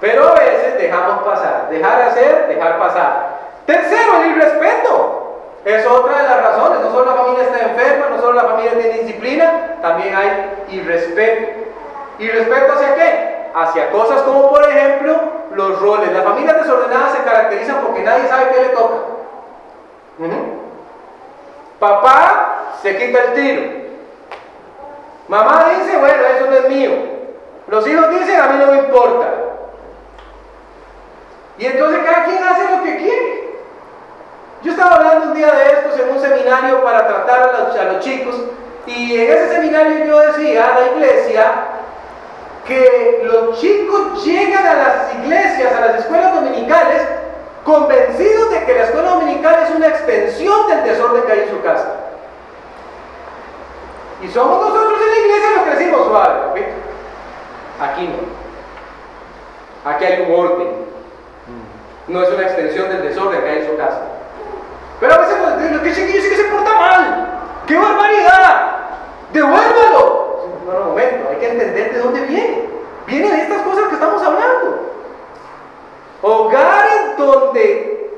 Pero 0.02 0.30
a 0.30 0.34
veces 0.34 0.80
dejamos 0.80 1.24
pasar. 1.24 1.68
Dejar 1.70 2.02
hacer, 2.02 2.48
dejar 2.48 2.80
pasar. 2.80 3.40
Tercero, 3.68 4.24
el 4.24 4.32
irrespeto. 4.32 5.42
Es 5.64 5.86
otra 5.86 6.24
de 6.24 6.24
las 6.24 6.42
razones. 6.42 6.80
No 6.80 6.92
solo 6.92 7.06
la 7.06 7.22
familia 7.22 7.44
está 7.44 7.60
enferma, 7.60 8.10
no 8.10 8.20
solo 8.20 8.34
la 8.34 8.50
familia 8.50 8.74
tiene 8.80 9.00
disciplina, 9.00 9.78
también 9.82 10.16
hay 10.16 10.57
irrespeto. 10.70 11.68
¿Irrespeto 12.20 12.74
hacia 12.74 12.96
qué? 12.96 13.50
Hacia 13.54 13.92
cosas 13.92 14.22
como, 14.24 14.50
por 14.50 14.68
ejemplo, 14.70 15.16
los 15.54 15.80
roles. 15.82 16.12
Las 16.12 16.24
familias 16.24 16.58
desordenadas 16.58 17.14
se 17.14 17.24
caracterizan 17.24 17.82
porque 17.84 18.04
nadie 18.04 18.28
sabe 18.28 18.52
qué 18.54 18.62
le 18.62 18.70
toca. 18.70 18.98
Papá 21.80 22.74
se 22.82 22.98
quita 22.98 23.20
el 23.26 23.34
tiro. 23.34 23.88
Mamá 25.28 25.66
dice, 25.78 25.98
bueno, 25.98 26.24
eso 26.36 26.46
no 26.48 26.56
es 26.56 26.70
mío. 26.70 26.92
Los 27.68 27.86
hijos 27.88 28.10
dicen, 28.12 28.40
a 28.40 28.48
mí 28.48 28.64
no 28.64 28.72
me 28.72 28.78
importa. 28.80 29.28
Y 31.58 31.66
entonces 31.66 32.02
cada 32.04 32.26
quien 32.26 32.44
hace 32.44 32.76
lo 32.76 32.84
que 32.84 32.98
quiere. 32.98 33.48
Yo 34.64 34.72
estaba 34.72 34.96
hablando 34.96 35.28
un 35.28 35.34
día 35.34 35.52
de 35.52 35.66
estos 35.66 36.00
en 36.00 36.10
un 36.10 36.20
seminario 36.20 36.84
para 36.84 37.08
tratar 37.08 37.42
a 37.42 37.94
los, 37.94 38.00
chicos 38.00 38.36
y 38.88 39.16
en 39.18 39.32
ese 39.32 39.50
seminario 39.50 40.06
yo 40.06 40.20
decía 40.32 40.66
a 40.66 40.80
la 40.80 40.88
iglesia 40.88 41.54
que 42.66 43.22
los 43.24 43.60
chicos 43.60 44.26
llegan 44.26 44.66
a 44.66 44.74
las 44.74 45.14
iglesias, 45.16 45.74
a 45.74 45.82
las 45.82 46.00
escuelas 46.00 46.34
dominicales, 46.34 47.02
convencidos 47.64 48.50
de 48.52 48.64
que 48.64 48.74
la 48.74 48.84
escuela 48.86 49.12
dominical 49.12 49.64
es 49.64 49.76
una 49.76 49.88
extensión 49.88 50.68
del 50.68 50.84
desorden 50.84 51.24
que 51.24 51.32
hay 51.32 51.40
en 51.42 51.50
su 51.50 51.62
casa. 51.62 51.96
Y 54.24 54.28
somos 54.30 54.70
nosotros 54.70 55.00
en 55.02 55.12
la 55.12 55.20
iglesia 55.20 55.52
los 55.58 55.64
que 55.64 55.70
decimos, 55.72 56.08
suave, 56.08 56.66
aquí 57.80 58.08
no. 58.08 58.38
Aquí 59.90 60.06
hay 60.06 60.22
un 60.22 60.40
orden. 60.40 60.68
No 62.08 62.24
es 62.24 62.30
una 62.30 62.44
extensión 62.44 62.90
del 62.90 63.04
desorden 63.04 63.42
que 63.42 63.50
hay 63.50 63.60
en 63.60 63.70
su 63.70 63.78
casa. 63.78 64.02
Pero 65.00 65.14
a 65.14 65.18
veces 65.18 65.38
nos 65.40 65.58
dicen, 65.62 65.80
que 65.82 65.94
chiquillo 65.94 66.22
sí 66.22 66.30
que 66.30 66.36
se 66.36 66.44
porta 66.46 66.74
mal. 66.74 67.28
¡Qué 67.68 67.78
barbaridad! 67.78 68.78
¡Devuélvalo! 69.34 70.28
No, 70.66 70.74
no, 70.74 70.86
momento, 70.88 71.30
hay 71.30 71.38
que 71.38 71.52
entender 71.52 71.94
de 71.94 72.00
dónde 72.00 72.22
viene. 72.22 72.70
Viene 73.06 73.30
de 73.30 73.42
estas 73.44 73.62
cosas 73.62 73.88
que 73.88 73.96
estamos 73.96 74.22
hablando. 74.24 74.92
Hogares 76.22 77.18
donde 77.18 78.12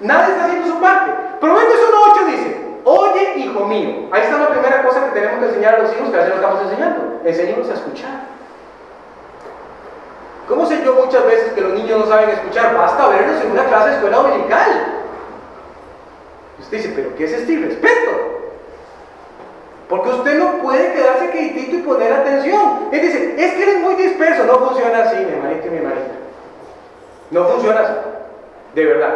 nadie 0.00 0.32
está 0.32 0.44
haciendo 0.46 0.68
su 0.68 0.80
parte. 0.80 1.12
Proverbios 1.40 1.80
1.8 2.16 2.26
dice, 2.26 2.66
oye 2.84 3.38
hijo 3.38 3.60
mío. 3.66 4.08
Ahí 4.10 4.22
está 4.22 4.38
la 4.38 4.48
primera 4.48 4.82
cosa 4.82 5.04
que 5.04 5.20
tenemos 5.20 5.38
que 5.40 5.46
enseñar 5.46 5.74
a 5.76 5.78
los 5.78 5.94
hijos, 5.94 6.10
que 6.10 6.16
a 6.16 6.20
veces 6.20 6.34
lo 6.34 6.40
estamos 6.40 6.62
enseñando. 6.62 7.20
Enseñemos 7.24 7.70
a 7.70 7.74
escuchar. 7.74 8.34
¿Cómo 10.48 10.66
sé 10.66 10.82
yo 10.84 10.94
muchas 10.94 11.24
veces 11.24 11.52
que 11.54 11.60
los 11.60 11.72
niños 11.72 12.00
no 12.00 12.06
saben 12.06 12.30
escuchar? 12.30 12.74
Basta 12.74 13.08
verlos 13.08 13.42
escuela 13.94 14.18
dominical. 14.18 14.86
Usted 16.60 16.76
dice, 16.76 16.92
¿pero 16.94 17.14
qué 17.16 17.24
es 17.24 17.32
este 17.32 17.52
irrespeto? 17.52 18.10
Porque 19.88 20.08
usted 20.10 20.38
no 20.38 20.62
puede 20.62 20.92
quedarse 20.92 21.30
quietito 21.30 21.76
y 21.76 21.82
poner 21.82 22.12
atención. 22.12 22.88
Él 22.90 23.00
dice, 23.00 23.34
es 23.36 23.54
que 23.54 23.62
eres 23.62 23.80
muy 23.80 23.94
disperso. 23.96 24.44
No 24.44 24.58
funciona 24.58 25.04
así, 25.04 25.16
mi 25.16 25.36
marido 25.36 25.66
y 25.66 25.70
mi 25.70 25.80
marido. 25.80 26.06
No 27.30 27.44
funciona 27.46 27.80
así. 27.80 27.92
De 28.74 28.84
verdad. 28.84 29.14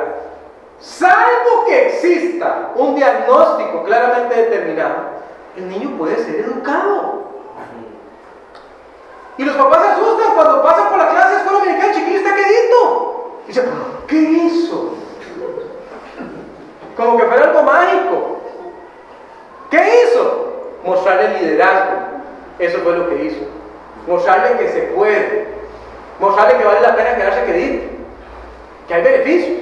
Salvo 0.80 1.64
que 1.66 1.88
exista 1.88 2.70
un 2.76 2.94
diagnóstico 2.94 3.82
claramente 3.82 4.34
determinado, 4.36 4.94
el 5.56 5.68
niño 5.68 5.98
puede 5.98 6.16
ser 6.22 6.36
educado. 6.36 7.24
Y 9.36 9.44
los 9.44 9.56
papás 9.56 9.82
se 9.82 9.88
asustan 9.92 10.34
cuando 10.34 10.62
pasan 10.62 10.88
por 10.88 10.98
la 10.98 11.10
clase 11.10 11.30
de 11.30 11.36
escuela 11.38 11.62
americana, 11.62 11.86
el 11.86 11.94
chiquillo 11.94 12.18
está 12.18 12.34
quedito. 12.34 13.40
Y 13.44 13.48
dicen, 13.48 13.64
¿qué 14.08 14.16
hizo? 14.16 14.94
Como 16.96 17.16
que 17.16 17.24
fuera 17.24 17.44
algo 17.44 17.62
mágico. 17.62 18.40
¿Qué 19.70 20.02
hizo? 20.02 20.72
Mostrarle 20.84 21.40
liderazgo. 21.40 21.94
Eso 22.58 22.78
fue 22.78 22.98
lo 22.98 23.08
que 23.08 23.24
hizo. 23.24 23.40
Mostrarle 24.06 24.58
que 24.58 24.68
se 24.70 24.80
puede. 24.94 25.46
Mostrarle 26.18 26.58
que 26.58 26.64
vale 26.64 26.80
la 26.80 26.96
pena 26.96 27.16
quedarse 27.16 27.44
quedito. 27.44 27.84
Que 28.88 28.94
hay 28.94 29.02
beneficios. 29.02 29.58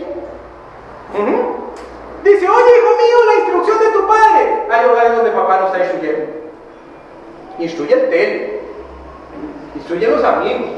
Dice, 2.25 2.49
oye 2.49 2.79
hijo 2.79 2.97
mío, 2.97 3.25
la 3.27 3.35
instrucción 3.41 3.79
de 3.79 3.87
tu 3.91 4.07
padre. 4.07 4.63
Hay 4.71 4.87
hogares 4.87 5.17
donde 5.17 5.31
papá 5.31 5.61
no 5.61 5.67
está 5.67 5.79
instruyendo. 5.79 6.27
Instruye 7.59 7.95
el 7.95 8.11
tele 8.11 8.57
instruye 9.77 10.07
a 10.07 10.11
los 10.11 10.25
amigos. 10.25 10.71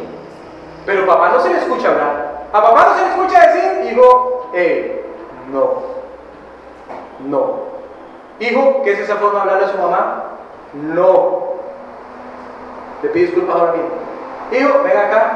Pero 0.85 1.07
papá 1.07 1.31
no 1.31 1.41
se 1.41 1.51
le 1.51 1.59
escucha 1.59 1.89
hablar. 1.89 2.28
A 2.53 2.63
papá 2.63 2.87
no 2.89 2.95
se 2.95 3.03
le 3.03 3.09
escucha 3.11 3.47
decir, 3.47 3.93
hijo, 3.93 4.51
eh, 4.55 5.05
no, 5.53 5.83
no. 7.29 7.69
Hijo, 8.41 8.83
¿qué 8.85 8.93
es 8.93 9.01
esa 9.01 9.17
forma 9.17 9.35
de 9.35 9.41
hablarle 9.41 9.67
a 9.67 9.69
su 9.69 9.79
mamá? 9.79 10.25
No. 10.73 11.49
Le 13.03 13.09
pido 13.11 13.27
disculpas 13.27 13.57
ahora 13.57 13.73
mismo. 13.73 13.91
Hijo, 14.53 14.83
ven 14.83 14.97
acá, 14.97 15.33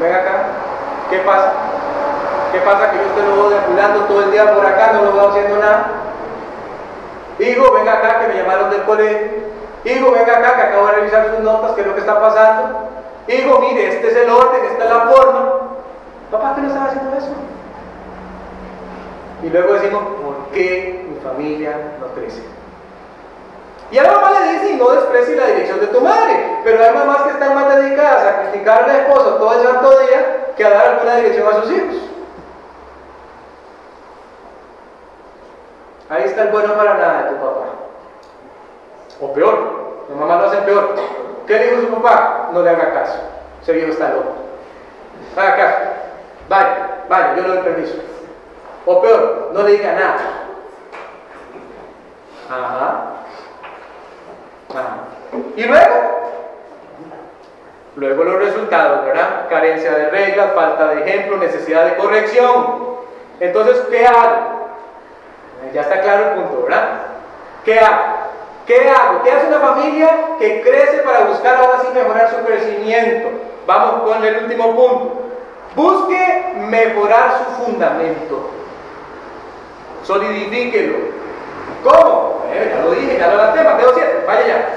ven 0.00 0.14
acá. 0.14 0.32
¿Qué 1.10 1.18
pasa? 1.18 1.52
¿Qué 2.52 2.58
pasa 2.60 2.90
que 2.90 2.98
yo 2.98 3.04
usted 3.04 3.24
lo 3.28 3.42
voy 3.42 3.54
deambulando 3.54 4.00
todo 4.04 4.22
el 4.22 4.30
día 4.32 4.54
por 4.54 4.66
acá, 4.66 4.92
no 4.92 5.02
lo 5.02 5.12
veo 5.12 5.28
haciendo 5.28 5.56
nada? 5.58 5.86
Hijo, 7.38 7.72
ven 7.72 7.88
acá 7.88 8.20
que 8.20 8.28
me 8.28 8.34
llamaron 8.34 8.70
del 8.70 8.82
colegio. 8.82 9.52
Hijo, 9.84 10.12
venga 10.12 10.38
acá 10.38 10.56
que 10.56 10.62
acabo 10.62 10.86
de 10.86 10.92
revisar 10.92 11.30
sus 11.30 11.40
notas, 11.40 11.72
qué 11.72 11.80
es 11.80 11.86
lo 11.86 11.94
que 11.94 12.00
está 12.00 12.20
pasando. 12.20 12.88
Hijo, 13.26 13.58
mire, 13.58 13.88
este 13.88 14.08
es 14.08 14.16
el 14.16 14.30
orden, 14.30 14.64
esta 14.64 14.84
es 14.84 14.90
la 14.90 15.00
forma. 15.00 15.61
Papá, 16.32 16.54
¿qué 16.54 16.62
no 16.62 16.68
estaba 16.68 16.86
haciendo 16.86 17.14
eso? 17.14 17.28
Y 19.42 19.50
luego 19.50 19.74
decimos, 19.74 20.02
¿por 20.22 20.46
qué 20.52 21.06
mi 21.06 21.20
familia 21.20 21.76
no 22.00 22.06
crece? 22.14 22.42
Y 23.90 23.98
a 23.98 24.04
la 24.04 24.12
mamá 24.12 24.40
le 24.40 24.52
dice, 24.54 24.70
y 24.70 24.76
no 24.76 24.90
desprecie 24.92 25.36
la 25.36 25.46
dirección 25.48 25.80
de 25.80 25.88
tu 25.88 26.00
madre. 26.00 26.60
Pero 26.64 26.82
hay 26.82 26.94
mamás 26.94 27.22
que 27.24 27.30
están 27.32 27.54
más 27.54 27.76
dedicadas 27.76 28.24
a 28.24 28.40
criticar 28.42 28.84
al 28.84 28.96
esposo 28.96 29.34
todo 29.34 29.60
el 29.60 29.66
santo 29.66 29.98
día 29.98 30.54
que 30.56 30.64
a 30.64 30.70
dar 30.70 30.86
alguna 30.86 31.16
dirección 31.16 31.46
a 31.46 31.60
sus 31.60 31.70
hijos. 31.70 31.96
Ahí 36.08 36.22
está 36.24 36.42
el 36.44 36.48
bueno 36.48 36.74
para 36.74 36.94
nada 36.94 37.22
de 37.24 37.30
tu 37.30 37.36
papá. 37.36 37.66
O 39.20 39.32
peor, 39.34 40.04
la 40.08 40.16
mamá 40.16 40.40
lo 40.40 40.48
hace 40.48 40.62
peor. 40.62 40.94
¿Qué 41.46 41.58
dijo 41.58 41.82
su 41.82 41.88
papá? 41.88 42.48
No 42.54 42.62
le 42.62 42.70
haga 42.70 42.94
caso. 42.94 43.18
Ese 43.60 43.72
viejo 43.72 43.92
está 43.92 44.08
loco. 44.10 44.30
Haga 45.36 45.56
caso. 45.56 45.91
Vaya, 46.48 47.04
vaya, 47.08 47.36
yo 47.36 47.42
le 47.42 47.48
doy 47.48 47.58
permiso. 47.58 47.94
O 48.84 49.00
peor, 49.00 49.50
no 49.52 49.62
le 49.62 49.72
diga 49.72 49.92
nada. 49.92 50.16
Ajá. 52.50 53.04
Ajá. 54.70 54.96
Y 55.56 55.64
luego, 55.64 55.94
luego 57.96 58.24
los 58.24 58.38
resultados, 58.38 59.04
¿verdad? 59.04 59.48
Carencia 59.48 59.92
de 59.92 60.10
reglas, 60.10 60.52
falta 60.54 60.88
de 60.88 61.02
ejemplo, 61.02 61.36
necesidad 61.38 61.84
de 61.86 61.96
corrección. 61.96 62.92
Entonces, 63.40 63.80
¿qué 63.90 64.06
hago? 64.06 64.68
Ya 65.72 65.80
está 65.80 66.00
claro 66.00 66.24
el 66.24 66.30
punto, 66.32 66.64
¿verdad? 66.64 66.88
¿Qué 67.64 67.78
hago? 67.78 68.22
¿Qué 68.66 68.88
hago? 68.88 69.22
¿Qué 69.22 69.30
hace 69.30 69.46
una 69.46 69.60
familia 69.60 70.36
que 70.38 70.62
crece 70.62 70.98
para 70.98 71.24
buscar 71.24 71.56
ahora 71.56 71.80
sí 71.80 71.88
mejorar 71.94 72.30
su 72.30 72.44
crecimiento? 72.44 73.30
Vamos 73.66 74.02
con 74.02 74.24
el 74.24 74.44
último 74.44 74.76
punto. 74.76 75.31
Busque 75.74 76.54
mejorar 76.68 77.38
su 77.38 77.64
fundamento. 77.64 78.50
Solidifíquelo. 80.04 80.98
¿Cómo? 81.82 82.42
Eh, 82.52 82.74
ya 82.74 82.84
lo 82.84 82.90
dije, 82.92 83.18
ya 83.18 83.28
lo 83.28 83.40
adelanté, 83.40 83.64
Mateo 83.64 83.94
7, 83.94 84.24
vaya 84.26 84.46
ya. 84.46 84.68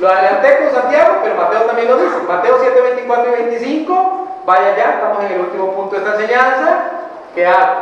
Lo 0.00 0.08
adelanté 0.08 0.58
con 0.58 0.72
Santiago, 0.72 1.16
pero 1.22 1.34
Mateo 1.36 1.62
también 1.62 1.88
lo 1.88 1.96
dice. 1.96 2.16
Mateo 2.26 2.58
7, 2.60 2.80
24 2.80 3.28
y 3.28 3.42
25, 3.42 4.42
vaya 4.46 4.76
ya, 4.76 4.90
estamos 4.94 5.24
en 5.24 5.32
el 5.32 5.40
último 5.40 5.72
punto 5.72 5.96
de 5.96 6.02
esta 6.02 6.20
enseñanza. 6.20 6.82
¿Qué 7.34 7.46
hago? 7.46 7.80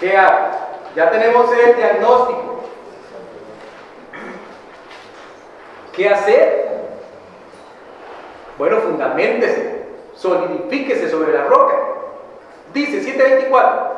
¿Qué 0.00 0.16
hago? 0.16 0.46
Ya 0.96 1.10
tenemos 1.10 1.50
el 1.52 1.76
diagnóstico. 1.76 2.64
¿Qué 5.92 6.08
hacer? 6.08 6.72
Bueno, 8.58 8.78
fundamentese, 8.78 9.81
solidifíquese 10.16 11.10
sobre 11.10 11.32
la 11.32 11.44
roca. 11.44 11.74
Dice 12.72 13.02
724, 13.02 13.92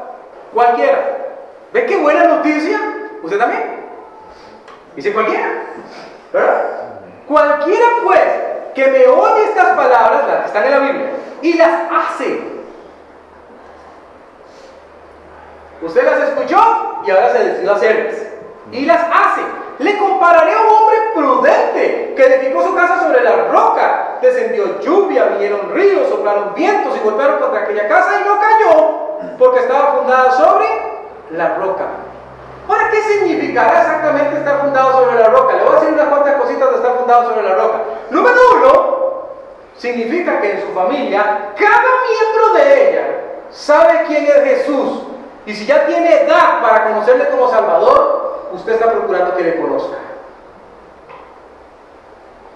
cualquiera. 0.53 1.19
¿Ve 1.73 1.87
qué 1.87 1.97
buena 1.97 2.25
noticia? 2.25 2.81
¿Usted 3.23 3.39
también? 3.39 3.85
Dice 4.97 5.13
cualquiera. 5.13 5.65
¿Verdad? 6.33 6.65
Cualquiera 7.27 7.87
pues 8.03 8.21
que 8.75 8.87
me 8.89 9.07
oye 9.07 9.45
estas 9.45 9.77
palabras, 9.77 10.27
las 10.27 10.41
que 10.41 10.47
están 10.47 10.65
en 10.65 10.71
la 10.71 10.79
Biblia, 10.79 11.11
y 11.43 11.55
las 11.55 11.93
hace. 11.93 12.55
Usted 15.83 16.05
las 16.05 16.29
escuchó 16.29 17.03
y 17.07 17.11
ahora 17.11 17.33
se 17.33 17.45
decidió 17.45 17.73
hacerlas. 17.73 18.15
Y 18.73 18.87
las 18.87 19.03
hace. 19.03 19.43
Le 19.79 19.99
compararé 19.99 20.53
a 20.53 20.61
un 20.61 20.69
hombre 20.69 20.97
prudente 21.15 22.15
que 22.17 22.23
edificó 22.23 22.67
su 22.67 22.75
casa 22.75 23.01
sobre 23.01 23.23
la 23.23 23.49
roca. 23.49 24.04
Descendió 24.25 24.81
lluvia, 24.81 25.25
vinieron 25.27 25.71
ríos, 25.75 26.09
soplaron 26.09 26.55
vientos 26.55 26.97
y 26.97 27.05
golpearon 27.05 27.41
contra 27.41 27.61
aquella 27.61 27.87
casa 27.87 28.23
y 28.23 28.27
no 28.27 28.41
cayó 28.41 29.37
porque 29.39 29.61
estaba 29.61 29.99
fundada 29.99 30.33
sobre 30.33 30.67
la 31.33 31.57
roca. 31.57 31.85
Ahora, 32.67 32.91
¿qué 32.91 33.03
significará 33.03 33.83
exactamente 33.83 34.39
estar 34.39 34.63
fundado 34.63 34.93
sobre 34.93 35.21
la 35.21 35.29
roca? 35.29 35.57
Le 35.57 35.65
voy 35.65 35.73
a 35.73 35.75
decir 35.75 35.93
unas 35.93 36.09
cuantas 36.09 36.41
cositas 36.41 36.71
de 36.71 36.77
estar 36.77 36.97
fundado 36.97 37.29
sobre 37.29 37.43
la 37.43 37.55
roca. 37.55 37.79
Número 38.09 38.37
uno, 38.57 39.25
significa 39.77 40.41
que 40.41 40.53
en 40.53 40.61
su 40.63 40.69
familia, 40.69 41.53
cada 41.55 41.91
miembro 42.09 42.55
de 42.55 42.89
ella 42.89 43.07
sabe 43.51 44.05
quién 44.07 44.25
es 44.25 44.43
Jesús. 44.43 45.03
Y 45.45 45.53
si 45.53 45.67
ya 45.67 45.85
tiene 45.85 46.23
edad 46.23 46.63
para 46.63 46.85
conocerle 46.85 47.29
como 47.29 47.51
Salvador, 47.51 48.49
usted 48.55 48.73
está 48.73 48.91
procurando 48.91 49.37
que 49.37 49.43
le 49.43 49.61
conozca. 49.61 49.99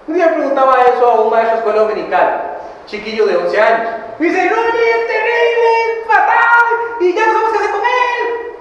Un 0.08 0.14
día 0.14 0.34
preguntaba 0.34 0.80
eso 0.84 1.06
a 1.06 1.20
un 1.20 1.30
maestro 1.30 1.52
de 1.52 1.58
escuela 1.58 1.80
dominical, 1.82 2.58
chiquillo 2.86 3.26
de 3.26 3.36
11 3.36 3.60
años. 3.60 3.90
Me 4.18 4.26
dice, 4.26 4.50
no, 4.50 4.56
es 4.56 5.06
terrible, 5.06 6.04
fatal, 6.06 6.64
y 7.00 7.12
ya 7.12 7.26
no 7.26 7.32
sabemos 7.32 7.52
qué 7.52 7.58
hacer 7.58 7.70
con 7.70 7.80
él. 7.82 8.56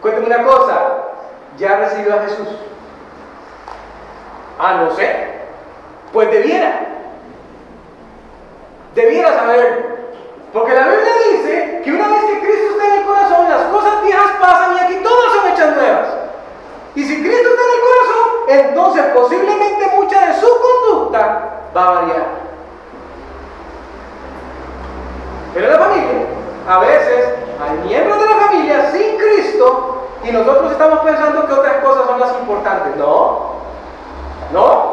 Cuénteme 0.00 0.26
una 0.28 0.44
cosa, 0.44 0.78
¿ya 1.58 1.76
recibió 1.76 2.14
a 2.14 2.22
Jesús? 2.22 2.48
Ah, 4.58 4.76
no 4.82 4.96
sé. 4.96 5.26
Pues 6.10 6.30
debiera. 6.30 6.86
Debiera 8.94 9.34
saber. 9.34 9.92
Porque 10.54 10.74
la 10.74 10.88
Biblia 10.88 11.12
dice 11.32 11.82
que 11.84 11.92
una 11.92 12.08
vez 12.08 12.24
que 12.24 12.40
Cristo 12.40 12.70
está 12.70 12.86
en 12.86 13.00
el 13.00 13.04
corazón, 13.04 13.50
las 13.50 13.64
cosas 13.64 14.02
viejas 14.02 14.30
pasan 14.40 14.74
y 14.74 14.80
aquí 14.80 14.94
todas 15.02 15.32
son 15.34 15.52
hechas 15.52 15.76
nuevas. 15.76 16.08
Y 16.94 17.04
si 17.04 17.22
Cristo 17.22 17.48
está 17.50 17.62
en 17.62 17.74
el 17.74 17.80
corazón, 17.84 18.22
entonces 18.48 19.04
posiblemente 19.14 19.81
va 21.18 21.88
a 21.88 21.90
variar. 21.90 22.26
Pero 25.54 25.66
en 25.66 25.72
la 25.72 25.78
familia, 25.78 26.26
a 26.68 26.78
veces 26.78 27.34
hay 27.60 27.88
miembros 27.88 28.20
de 28.20 28.26
la 28.26 28.36
familia 28.36 28.90
sin 28.90 29.18
Cristo 29.18 30.08
y 30.24 30.30
nosotros 30.30 30.72
estamos 30.72 31.00
pensando 31.00 31.46
que 31.46 31.52
otras 31.52 31.84
cosas 31.84 32.06
son 32.06 32.20
las 32.20 32.32
importantes. 32.38 32.96
No, 32.96 33.52
no. 34.52 34.92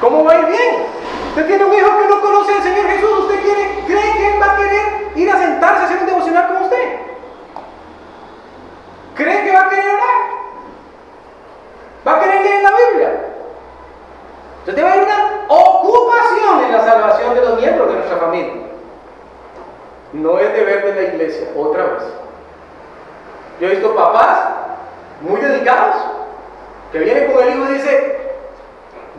¿Cómo 0.00 0.24
va 0.24 0.32
a 0.32 0.38
ir 0.38 0.46
bien? 0.46 0.86
Usted 1.28 1.46
tiene 1.46 1.64
un 1.64 1.74
hijo 1.74 1.98
que 1.98 2.08
no 2.08 2.20
conoce 2.20 2.54
al 2.54 2.62
Señor 2.62 2.86
Jesús. 2.86 3.18
¿Usted 3.20 3.40
quiere, 3.42 3.84
cree 3.86 4.12
que 4.16 4.34
él 4.34 4.42
va 4.42 4.52
a 4.52 4.56
querer 4.56 5.12
ir 5.14 5.30
a 5.30 5.38
sentarse 5.38 5.82
a 5.82 5.84
hacer 5.84 5.98
un 5.98 6.06
devocional 6.06 6.48
con 6.48 6.62
usted? 6.64 7.00
¿Cree 9.14 9.44
que 9.44 9.52
va 9.52 9.60
a 9.60 9.68
querer 9.68 9.86
orar? 9.86 10.22
¿Va 12.06 12.16
a 12.16 12.20
querer 12.20 12.42
leer 12.42 12.62
la 12.62 12.70
Biblia? 12.70 13.31
Entonces 14.64 14.76
debe 14.76 14.92
haber 14.92 15.04
una 15.04 15.44
ocupación 15.48 16.64
en 16.64 16.72
la 16.72 16.84
salvación 16.84 17.34
de 17.34 17.40
los 17.40 17.60
miembros 17.60 17.88
de 17.88 17.94
nuestra 17.94 18.16
familia. 18.16 18.62
No 20.12 20.38
es 20.38 20.52
deber 20.52 20.84
de 20.84 21.02
la 21.02 21.14
iglesia, 21.14 21.48
otra 21.56 21.84
vez. 21.84 22.02
Yo 23.60 23.66
he 23.66 23.70
visto 23.70 23.94
papás 23.94 24.38
muy 25.20 25.40
dedicados 25.40 25.96
que 26.92 26.98
vienen 26.98 27.32
con 27.32 27.42
el 27.42 27.54
hijo 27.54 27.70
y 27.70 27.74
dice, 27.74 28.34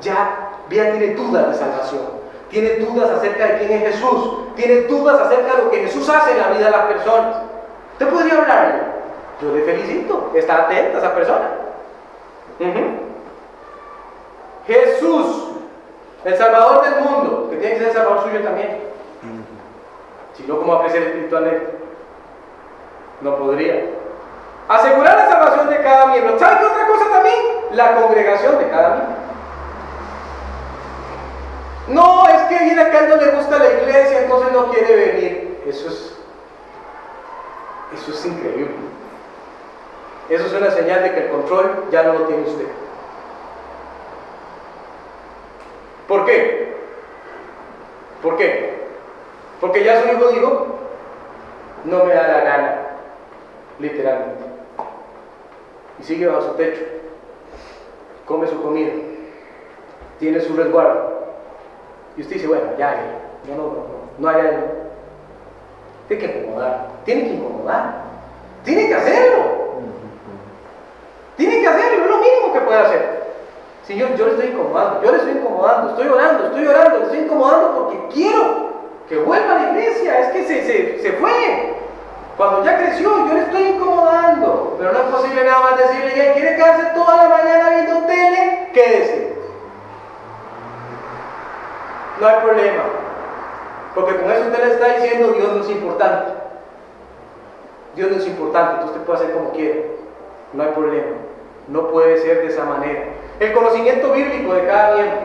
ya 0.02 0.50
Vía 0.70 0.92
tiene 0.92 1.14
dudas 1.14 1.50
de 1.50 1.56
salvación, 1.56 2.02
tiene 2.50 2.76
dudas 2.76 3.10
acerca 3.10 3.46
de 3.46 3.58
quién 3.58 3.72
es 3.82 3.96
Jesús, 3.96 4.56
tiene 4.56 4.82
dudas 4.84 5.20
acerca 5.20 5.56
de 5.56 5.64
lo 5.64 5.72
que 5.72 5.80
Jesús 5.80 6.08
hace 6.08 6.32
en 6.32 6.38
la 6.38 6.50
vida 6.50 6.66
de 6.66 6.72
las 6.72 6.86
personas. 6.86 7.36
¿Usted 7.94 8.08
podría 8.08 8.38
hablarle? 8.38 8.82
Yo 9.42 9.54
le 9.54 9.64
felicito, 9.64 10.32
está 10.34 10.64
atenta 10.64 11.00
a 11.00 11.02
esa 11.02 11.14
persona. 11.14 11.50
Jesús, 14.68 15.50
el 16.24 16.38
Salvador 16.38 16.84
del 16.84 17.04
mundo, 17.04 17.48
que 17.50 17.58
tiene 17.58 17.74
que 17.74 17.80
ser 17.80 17.90
el 17.90 17.94
Salvador 17.94 18.24
suyo 18.24 18.44
también. 18.44 18.80
Si 20.36 20.44
no, 20.44 20.58
¿cómo 20.58 20.74
va 20.74 20.80
a 20.80 20.84
crecer 20.84 21.04
espiritualmente? 21.04 21.78
No 23.22 23.36
podría. 23.38 23.86
Asegurar 24.68 25.18
la 25.18 25.30
salvación 25.30 25.70
de 25.70 25.82
cada 25.84 26.08
miembro. 26.08 26.40
¿Sabe 26.40 26.60
qué 26.60 26.66
otra 26.66 26.88
cosa 26.88 27.10
también? 27.10 27.36
La 27.74 27.96
congregación 27.96 28.58
de 28.58 28.70
cada 28.70 28.90
miembro. 28.96 29.24
No, 31.90 32.28
es 32.30 32.42
que 32.44 32.64
viene 32.64 32.82
acá 32.82 33.02
no 33.08 33.18
le 33.18 33.32
gusta 33.32 33.60
la 33.60 33.70
iglesia, 33.70 34.22
entonces 34.22 34.52
no 34.54 34.72
quiere 34.72 34.96
venir. 34.96 35.62
Eso 35.68 35.88
es, 35.90 36.18
eso 37.94 38.12
es 38.12 38.26
increíble. 38.26 38.74
Eso 40.30 40.46
es 40.46 40.54
una 40.54 40.72
señal 40.72 41.04
de 41.04 41.14
que 41.14 41.26
el 41.26 41.32
control 41.32 41.86
ya 41.92 42.04
no 42.04 42.14
lo 42.14 42.22
tiene 42.22 42.44
usted. 42.44 42.68
¿Por 46.08 46.26
qué? 46.26 46.74
¿Por 48.22 48.38
qué? 48.38 48.74
Porque 49.60 49.84
ya 49.84 50.02
su 50.02 50.08
hijo 50.10 50.28
dijo, 50.30 50.68
no 51.86 52.06
me 52.06 52.14
da 52.14 52.28
la 52.28 52.40
gana, 52.42 52.76
literalmente. 53.80 54.44
Y 56.00 56.04
sigue 56.04 56.28
bajo 56.28 56.42
su 56.42 56.54
techo, 56.56 56.82
come 58.26 58.48
su 58.48 58.62
comida, 58.62 58.92
tiene 60.20 60.40
su 60.42 60.56
resguardo 60.56 61.14
y 62.16 62.22
usted 62.22 62.36
dice, 62.36 62.48
bueno, 62.48 62.66
ya, 62.78 62.96
no, 63.48 63.56
no, 63.56 63.64
no, 63.64 63.84
no 64.20 64.30
hay 64.30 64.42
algo. 64.42 64.68
Tiene 66.08 66.24
que 66.24 66.40
incomodar, 66.40 66.88
tiene 67.06 67.24
que 67.24 67.34
incomodar, 67.34 68.04
tiene 68.64 68.88
que 68.88 68.96
hacerlo. 68.96 69.44
Tiene 71.36 71.62
que 71.62 71.68
hacerlo, 71.68 72.04
es 72.04 72.10
lo 72.10 72.18
mínimo 72.18 72.54
que 72.54 72.62
puede 72.62 72.80
hacer. 72.80 73.13
Señor, 73.86 74.16
yo 74.16 74.26
le 74.26 74.32
estoy 74.34 74.48
incomodando, 74.48 75.04
yo 75.04 75.12
le 75.12 75.18
estoy 75.18 75.32
incomodando, 75.34 75.90
estoy 75.90 76.08
orando, 76.08 76.46
estoy 76.46 76.68
orando, 76.68 76.98
le 76.98 77.04
estoy 77.04 77.20
incomodando 77.20 77.76
porque 77.76 78.00
quiero 78.14 78.74
que 79.10 79.18
vuelva 79.18 79.56
a 79.56 79.60
la 79.60 79.70
iglesia. 79.72 80.20
Es 80.20 80.28
que 80.30 80.44
se, 80.46 80.64
se, 80.64 81.00
se 81.02 81.12
fue. 81.14 81.76
Cuando 82.38 82.64
ya 82.64 82.78
creció, 82.78 83.28
yo 83.28 83.34
le 83.34 83.42
estoy 83.42 83.64
incomodando. 83.64 84.76
Pero 84.80 84.94
no 84.94 85.00
es 85.00 85.06
posible 85.06 85.44
nada 85.44 85.60
más 85.60 85.78
decirle, 85.78 86.16
ya 86.16 86.34
quiere 86.34 86.56
quedarse 86.56 86.86
toda 86.96 87.24
la 87.24 87.30
mañana 87.30 87.70
viendo 87.70 88.06
tele, 88.08 88.70
quédese 88.74 89.34
no 92.24 92.30
hay 92.30 92.42
problema. 92.42 92.84
Porque 93.96 94.16
con 94.16 94.32
eso 94.32 94.48
usted 94.48 94.66
le 94.66 94.74
está 94.74 94.88
diciendo 94.96 95.34
Dios 95.34 95.54
no 95.54 95.62
es 95.62 95.70
importante. 95.70 96.32
Dios 97.96 98.12
no 98.12 98.18
es 98.18 98.28
importante, 98.28 98.72
entonces 98.72 98.96
usted 98.96 99.06
puede 99.06 99.20
hacer 99.20 99.34
como 99.34 99.52
quiera. 99.52 99.82
No 100.54 100.64
hay 100.64 100.70
problema. 100.70 101.18
No 101.68 101.90
puede 101.90 102.18
ser 102.20 102.42
de 102.42 102.48
esa 102.48 102.66
manera. 102.66 103.04
El 103.44 103.52
conocimiento 103.52 104.14
bíblico 104.14 104.54
de 104.54 104.66
cada 104.66 104.96
miembro. 104.96 105.20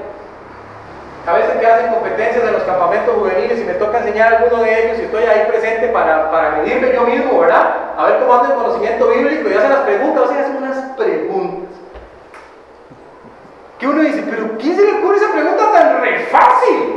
A 1.25 1.33
veces 1.35 1.57
que 1.61 1.67
hacen 1.67 1.93
competencias 1.93 2.45
en 2.45 2.53
los 2.53 2.63
campamentos 2.65 3.15
juveniles 3.15 3.61
y 3.61 3.65
me 3.65 3.75
toca 3.75 3.99
enseñar 3.99 4.33
a 4.33 4.39
alguno 4.39 4.63
de 4.63 4.85
ellos 4.85 4.99
y 4.99 5.03
estoy 5.03 5.23
ahí 5.23 5.47
presente 5.47 5.87
para, 5.89 6.29
para 6.29 6.51
medirme 6.57 6.93
yo 6.93 7.03
mismo, 7.03 7.39
¿verdad? 7.39 7.93
A 7.97 8.07
ver 8.07 8.19
cómo 8.19 8.35
anda 8.35 8.49
el 8.49 8.55
conocimiento 8.55 9.09
bíblico 9.09 9.49
y 9.49 9.55
hacen 9.55 9.71
las 9.71 9.81
preguntas, 9.81 10.31
hacen 10.31 10.57
unas 10.57 10.79
preguntas. 10.97 11.79
Que 13.79 13.87
uno 13.87 14.03
dice, 14.03 14.25
pero 14.29 14.59
¿quién 14.59 14.75
se 14.75 14.85
le 14.85 14.99
ocurre 14.99 15.19
esa 15.19 15.31
pregunta 15.33 15.73
tan 15.73 16.01
re 16.01 16.19
fácil? 16.25 16.95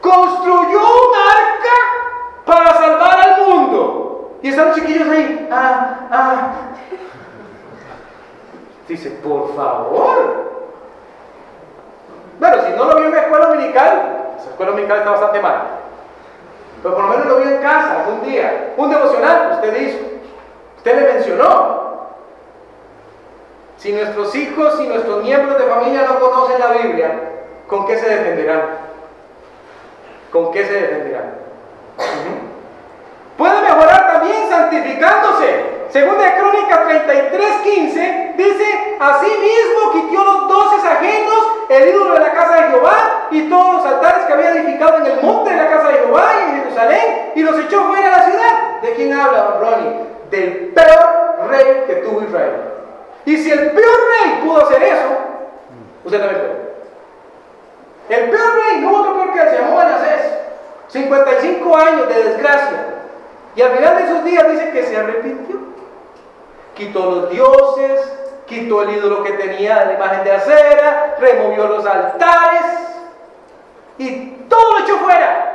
Construyó 0.00 0.80
un 0.80 1.14
arca 1.28 1.76
para 2.46 2.74
salvar 2.74 3.18
al 3.20 3.44
mundo. 3.44 4.38
Y 4.40 4.48
están 4.48 4.68
los 4.68 4.76
chiquillos 4.76 5.08
ahí. 5.08 5.48
Ah, 5.50 6.08
ah. 6.10 6.52
Dice, 8.88 9.10
por 9.10 9.54
favor. 9.56 10.52
Bueno, 12.38 12.56
si 12.66 12.72
no 12.72 12.84
lo 12.84 12.96
vio 12.96 13.06
en 13.06 13.14
la 13.14 13.20
escuela 13.22 13.46
dominical, 13.46 14.34
esa 14.38 14.50
escuela 14.50 14.72
dominical 14.72 14.98
está 14.98 15.10
bastante 15.10 15.40
mal. 15.40 15.62
Pero 16.82 16.94
por 16.94 17.04
lo 17.04 17.10
menos 17.10 17.26
lo 17.26 17.36
vio 17.36 17.48
en 17.48 17.62
casa 17.62 18.00
algún 18.00 18.22
día. 18.28 18.74
Un 18.76 18.90
devocional, 18.90 19.52
usted 19.52 19.76
hizo. 19.80 19.98
Usted 20.76 21.00
le 21.00 21.14
mencionó. 21.14 21.84
Si 23.78 23.92
nuestros 23.92 24.34
hijos 24.34 24.80
y 24.80 24.86
nuestros 24.88 25.22
miembros 25.22 25.58
de 25.58 25.64
familia 25.64 26.02
no 26.02 26.18
conocen 26.20 26.58
la 26.58 26.72
Biblia, 26.72 27.20
¿con 27.66 27.86
qué 27.86 27.98
se 27.98 28.08
defenderán? 28.08 28.62
¿Con 30.30 30.52
qué 30.52 30.66
se 30.66 30.72
defenderán? 30.72 31.34
Puede 33.38 33.60
mejorar 33.62 34.12
también 34.12 34.48
santificándose. 34.48 35.73
Segunda 35.94 36.24
de 36.24 36.40
Crónica 36.40 36.88
33:15 36.88 38.34
dice, 38.36 38.96
así 38.98 39.28
mismo 39.28 39.92
quitó 39.92 40.24
los 40.24 40.48
doces 40.48 40.84
ajenos, 40.84 41.52
el 41.68 41.88
ídolo 41.88 42.14
de 42.14 42.18
la 42.18 42.32
casa 42.32 42.54
de 42.62 42.70
Jehová 42.70 43.28
y 43.30 43.48
todos 43.48 43.74
los 43.74 43.86
altares 43.86 44.24
que 44.24 44.32
había 44.32 44.50
edificado 44.50 44.96
en 44.96 45.06
el 45.06 45.22
monte 45.22 45.50
de 45.50 45.56
la 45.56 45.70
casa 45.70 45.86
de 45.90 45.98
Jehová 45.98 46.32
y 46.34 46.50
en 46.50 46.62
Jerusalén 46.62 47.32
y 47.36 47.42
los 47.44 47.60
echó 47.60 47.84
fuera 47.84 48.06
de 48.06 48.10
la 48.10 48.22
ciudad. 48.24 48.80
¿De 48.82 48.94
quién 48.94 49.12
habla 49.12 49.56
Ronnie? 49.60 50.00
Del 50.32 50.72
peor 50.74 51.48
rey 51.48 51.84
que 51.86 51.94
tuvo 52.02 52.22
Israel. 52.24 52.56
Y 53.24 53.36
si 53.36 53.52
el 53.52 53.70
peor 53.70 53.98
rey 54.20 54.40
pudo 54.44 54.66
hacer 54.66 54.82
eso, 54.82 55.16
usted 56.02 56.18
también 56.18 56.40
puede. 56.40 58.20
El 58.20 58.30
peor 58.30 58.54
rey, 58.64 58.80
no 58.80 58.96
otro 58.96 59.14
peor 59.14 59.32
que 59.32 59.40
él, 59.42 59.48
se 59.48 59.58
llamó 59.60 59.76
Manasés. 59.76 60.38
55 60.88 61.76
años 61.76 62.08
de 62.08 62.24
desgracia. 62.24 62.84
Y 63.54 63.62
al 63.62 63.70
final 63.76 63.96
de 63.96 64.08
sus 64.08 64.24
días 64.24 64.50
dice 64.50 64.70
que 64.72 64.82
se 64.82 64.96
arrepintió. 64.96 65.73
Quitó 66.74 67.10
los 67.10 67.30
dioses, 67.30 68.12
quitó 68.46 68.82
el 68.82 68.96
ídolo 68.96 69.22
que 69.22 69.32
tenía 69.32 69.84
la 69.84 69.92
imagen 69.94 70.24
de 70.24 70.32
acera, 70.32 71.16
removió 71.18 71.66
los 71.66 71.86
altares 71.86 72.64
y 73.98 74.26
todo 74.48 74.72
lo 74.72 74.84
echó 74.84 74.96
fuera. 74.98 75.50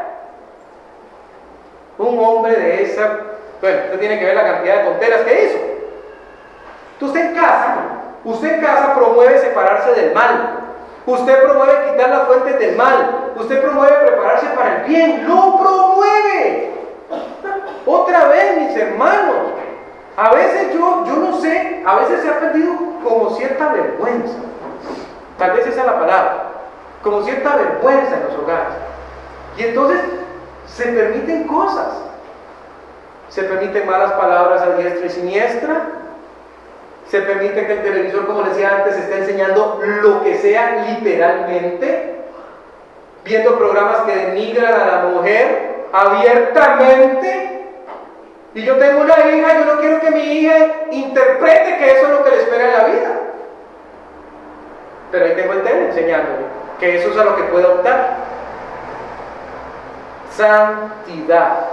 un 1.98 2.18
hombre 2.18 2.54
de 2.54 2.84
esa, 2.84 3.20
bueno, 3.60 3.80
usted 3.86 4.00
tiene 4.00 4.20
que 4.20 4.26
ver 4.26 4.36
la 4.36 4.54
cantidad 4.54 4.78
de 4.78 4.84
tonteras 4.84 5.22
que 5.24 5.46
hizo. 5.46 5.58
Entonces 6.94 7.26
en 7.26 7.36
casa, 7.36 7.76
usted 8.24 8.54
en 8.56 8.62
casa 8.62 8.96
promueve 8.96 9.40
separarse 9.40 9.92
del 9.94 10.14
mal. 10.14 10.60
Usted 11.06 11.44
promueve 11.44 11.92
quitar 11.92 12.10
las 12.10 12.28
fuentes 12.28 12.60
del 12.60 12.76
mal. 12.76 13.32
Usted 13.36 13.62
promueve 13.62 13.96
prepararse 14.06 14.46
para 14.56 14.76
el 14.76 14.82
bien. 14.84 15.28
Lo 15.28 15.58
promueve. 15.58 16.72
Otra 17.86 18.28
vez, 18.28 18.58
mis 18.58 18.78
hermanos. 18.78 19.59
A 20.20 20.32
veces 20.32 20.74
yo, 20.74 21.06
yo 21.06 21.16
no 21.16 21.40
sé, 21.40 21.82
a 21.86 21.96
veces 21.96 22.22
se 22.22 22.30
ha 22.30 22.42
perdido 22.42 22.74
como 23.02 23.38
cierta 23.38 23.72
vergüenza. 23.72 24.36
Tal 25.38 25.52
vez 25.52 25.66
esa 25.66 25.80
es 25.80 25.86
la 25.86 25.98
palabra. 25.98 26.44
Como 27.02 27.24
cierta 27.24 27.56
vergüenza 27.56 28.18
en 28.18 28.24
los 28.26 28.44
hogares. 28.44 28.74
Y 29.58 29.64
entonces 29.64 30.02
se 30.68 30.88
permiten 30.88 31.46
cosas. 31.46 31.88
Se 33.30 33.44
permiten 33.44 33.88
malas 33.88 34.12
palabras 34.12 34.62
a 34.62 34.72
diestra 34.72 35.06
y 35.06 35.10
siniestra. 35.10 35.84
Se 37.08 37.22
permite 37.22 37.66
que 37.66 37.74
el 37.74 37.84
televisor, 37.84 38.28
como 38.28 38.44
decía 38.44 38.76
antes, 38.76 38.98
esté 38.98 39.20
enseñando 39.20 39.80
lo 40.02 40.22
que 40.22 40.38
sea 40.40 40.86
literalmente. 40.90 42.26
Viendo 43.24 43.58
programas 43.58 44.02
que 44.02 44.16
denigran 44.18 44.74
a 44.74 44.86
la 44.86 45.02
mujer 45.14 45.86
abiertamente. 45.94 47.59
Y 48.54 48.64
yo 48.64 48.78
tengo 48.78 49.02
una 49.02 49.14
hija, 49.14 49.60
yo 49.60 49.66
no 49.66 49.80
quiero 49.80 50.00
que 50.00 50.12
mi 50.12 50.22
hija 50.22 50.58
interprete 50.92 51.78
que 51.78 51.92
eso 51.92 52.08
es 52.08 52.12
lo 52.12 52.24
que 52.24 52.32
le 52.32 52.38
espera 52.38 52.66
en 52.66 52.74
la 52.74 52.84
vida. 52.86 53.20
Pero 55.12 55.26
ahí 55.26 55.36
tengo 55.36 55.54
el 55.54 55.64
tema 55.64 55.86
enseñándole 55.86 56.46
que 56.80 56.98
eso 56.98 57.12
es 57.12 57.18
a 57.18 57.26
lo 57.26 57.36
que 57.36 57.44
puede 57.44 57.66
optar. 57.66 58.18
Santidad. 60.36 61.66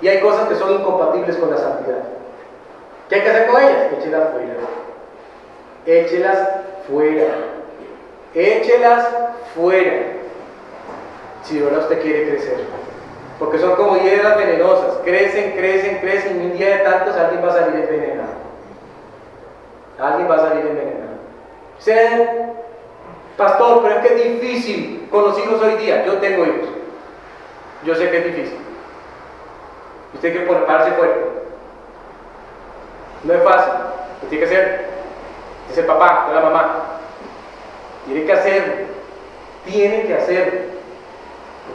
Y 0.00 0.08
hay 0.08 0.20
cosas 0.20 0.48
que 0.48 0.54
son 0.54 0.72
incompatibles 0.72 1.36
con 1.36 1.50
la 1.50 1.58
santidad. 1.58 1.98
¿Qué 3.08 3.16
hay 3.16 3.22
que 3.22 3.30
hacer 3.30 3.46
con 3.48 3.60
ellas? 3.60 3.92
Échelas 3.98 4.28
fuera. 4.30 4.52
Échelas 5.84 6.48
fuera. 6.88 7.34
Échelas 8.34 9.08
fuera. 9.54 10.02
Si 11.42 11.62
ahora 11.62 11.78
usted 11.78 12.00
quiere 12.00 12.28
crecer. 12.30 12.60
Porque 13.40 13.58
son 13.58 13.74
como 13.74 13.96
hiedras 13.96 14.36
venenosas. 14.36 14.98
Crecen, 15.02 15.52
crecen, 15.52 15.98
crecen 15.98 16.42
y 16.42 16.44
un 16.44 16.58
día 16.58 16.76
de 16.76 16.84
tantos 16.84 17.16
alguien 17.16 17.42
va 17.42 17.48
a 17.48 17.54
salir 17.54 17.74
envenenado. 17.74 18.28
Alguien 19.98 20.30
va 20.30 20.34
a 20.34 20.40
salir 20.40 20.66
envenenado. 20.66 21.10
Ser 21.78 22.52
pastor, 23.38 23.82
pero 23.82 23.94
es 23.94 24.06
que 24.06 24.14
es 24.14 24.40
difícil 24.40 25.08
con 25.10 25.24
los 25.24 25.38
hijos 25.38 25.62
hoy 25.62 25.76
día. 25.76 26.04
Yo 26.04 26.18
tengo 26.18 26.44
hijos. 26.44 26.68
Yo 27.82 27.94
sé 27.94 28.10
que 28.10 28.18
es 28.18 28.24
difícil. 28.26 28.58
Usted 30.12 30.32
tiene 30.32 30.46
que 30.46 30.52
pararse 30.52 30.92
fuerte. 30.92 31.20
No 33.24 33.32
es 33.32 33.42
fácil. 33.42 33.72
Usted 34.16 34.28
tiene 34.28 34.44
que 34.44 34.50
ser, 34.50 34.86
es 35.70 35.78
el 35.78 35.86
papá, 35.86 36.26
es 36.28 36.34
la 36.34 36.42
mamá. 36.42 36.84
Tiene 38.04 38.24
que 38.26 38.32
hacerlo. 38.34 38.74
Tiene 39.64 40.06
que 40.06 40.14
hacerlo. 40.14 40.60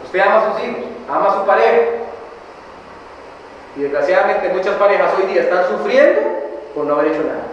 Usted 0.04 0.20
ama 0.20 0.36
a 0.36 0.52
sus 0.52 0.64
hijos, 0.64 0.95
ama 1.10 1.28
a 1.28 1.34
su 1.34 1.46
pareja. 1.46 1.82
Y 3.76 3.82
desgraciadamente 3.82 4.50
muchas 4.50 4.76
parejas 4.76 5.12
hoy 5.18 5.28
día 5.28 5.42
están 5.42 5.68
sufriendo 5.68 6.22
por 6.74 6.86
no 6.86 6.94
haber 6.94 7.12
hecho 7.12 7.24
nada. 7.24 7.44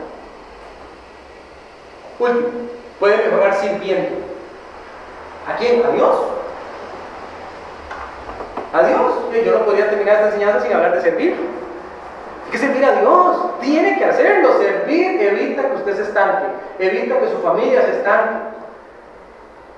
Último, 2.19 2.49
puede 3.01 3.17
mejorar 3.17 3.55
sirviendo. 3.55 4.23
¿A 5.49 5.57
quién? 5.57 5.85
A 5.85 5.91
Dios. 5.91 6.17
A 8.73 8.83
Dios. 8.85 9.13
Yo 9.45 9.59
no 9.59 9.65
podría 9.65 9.91
terminar 9.91 10.17
esta 10.17 10.29
enseñanza 10.29 10.61
sin 10.61 10.73
hablar 10.73 10.95
de 10.95 11.03
servir. 11.03 11.37
Hay 12.45 12.53
que 12.53 12.59
servir 12.59 12.85
a 12.85 13.01
Dios. 13.01 13.37
Tiene 13.61 13.99
que 13.99 14.05
hacerlo. 14.05 14.59
Servir 14.59 15.21
evita 15.21 15.69
que 15.69 15.75
usted 15.75 15.97
se 15.97 16.03
estanque. 16.03 16.47
Evita 16.79 17.19
que 17.19 17.31
su 17.31 17.39
familia 17.39 17.83
se 17.83 17.91
estanque. 17.99 18.35